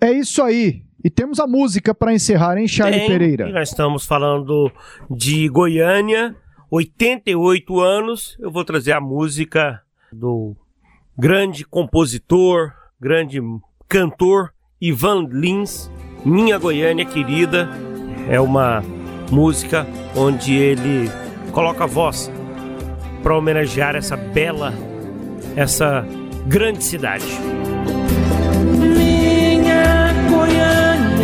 [0.01, 0.83] É isso aí.
[1.03, 3.49] E temos a música para encerrar, hein, Charlie Tem, Pereira?
[3.49, 4.71] Nós estamos falando
[5.09, 6.35] de Goiânia,
[6.69, 8.37] 88 anos.
[8.39, 9.81] Eu vou trazer a música
[10.11, 10.55] do
[11.17, 13.39] grande compositor, grande
[13.87, 15.89] cantor Ivan Lins,
[16.25, 17.69] Minha Goiânia Querida.
[18.29, 18.83] É uma
[19.31, 21.09] música onde ele
[21.51, 22.31] coloca a voz
[23.23, 24.73] para homenagear essa bela,
[25.55, 26.05] essa
[26.47, 27.25] grande cidade.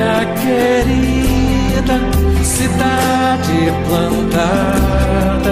[0.06, 1.98] Goiânia querida,
[2.44, 5.52] cidade plantada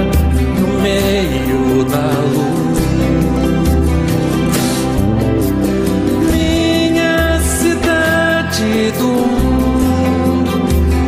[0.59, 2.79] no meio da luz.
[6.31, 9.07] Minha cidade do
[9.41, 10.53] mundo,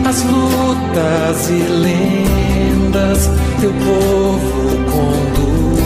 [0.09, 3.29] as lutas e lendas
[3.61, 5.85] teu povo conduz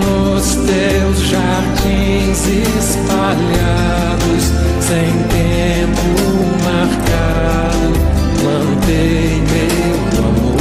[0.00, 1.55] nos teus jardins
[2.78, 4.44] espalhados,
[4.80, 6.08] sem tempo
[6.64, 7.88] marcado,
[8.40, 10.60] plantei meu amor,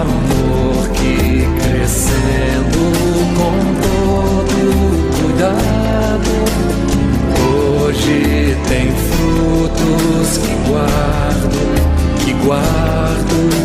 [0.00, 2.82] amor que crescendo
[3.36, 4.58] com todo
[5.20, 6.32] cuidado,
[7.84, 11.58] hoje tem frutos que guardo,
[12.24, 13.55] que guardo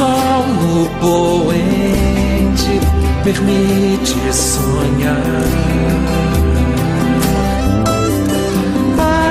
[0.00, 2.80] sol no poente
[3.22, 5.20] permite sonhar.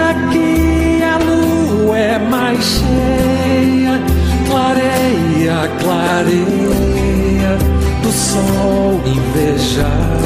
[0.10, 4.00] Aqui a lua é mais cheia,
[4.48, 7.58] clareia, clareia
[8.04, 10.20] do sol invejar.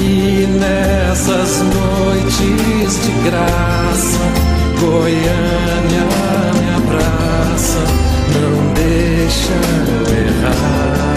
[0.00, 4.24] E nessas noites de graça,
[4.80, 6.37] Goiânia
[6.88, 7.84] me abraça,
[8.34, 9.52] não deixa
[9.88, 11.08] eu errar.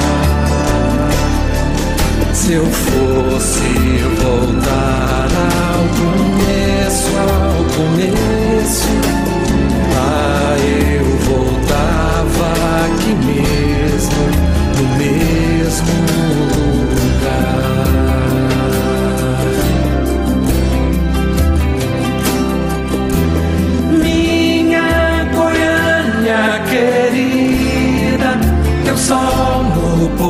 [2.34, 3.69] Se eu fosse
[4.22, 5.30] voltar
[5.74, 8.89] ao começo, ao começo,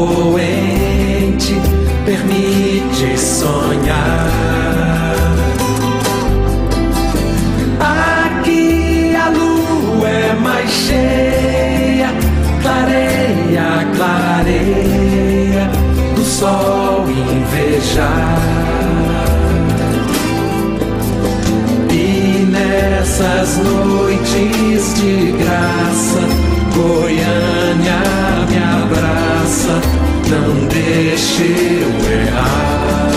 [0.08, 1.54] poente
[2.06, 4.32] permite sonhar.
[7.80, 12.10] Aqui a lua é mais cheia,
[12.64, 15.70] clareia, clareia
[16.16, 18.40] do sol invejar.
[21.92, 26.22] E nessas noites de graça,
[26.74, 28.02] Goiânia
[28.50, 29.81] me abraça,
[30.32, 33.10] não deixe eu errar.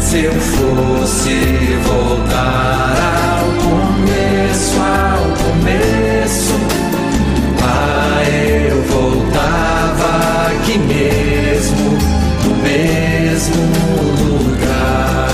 [0.00, 1.34] Se eu fosse
[1.82, 2.94] voltar
[3.36, 6.54] ao começo, ao começo,
[7.62, 10.08] ah, eu voltava
[10.52, 11.98] aqui mesmo,
[12.44, 13.62] no mesmo
[14.22, 15.28] lugar.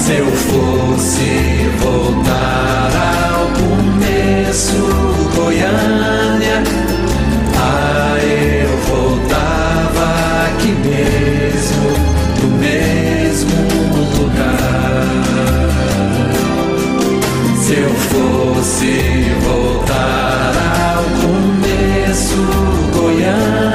[0.00, 2.90] Se eu fosse voltar
[3.30, 4.80] ao começo,
[5.36, 6.79] Goiânia,
[18.70, 20.52] fosse voltar
[20.94, 22.36] ao começo,
[22.94, 23.69] Goiânia,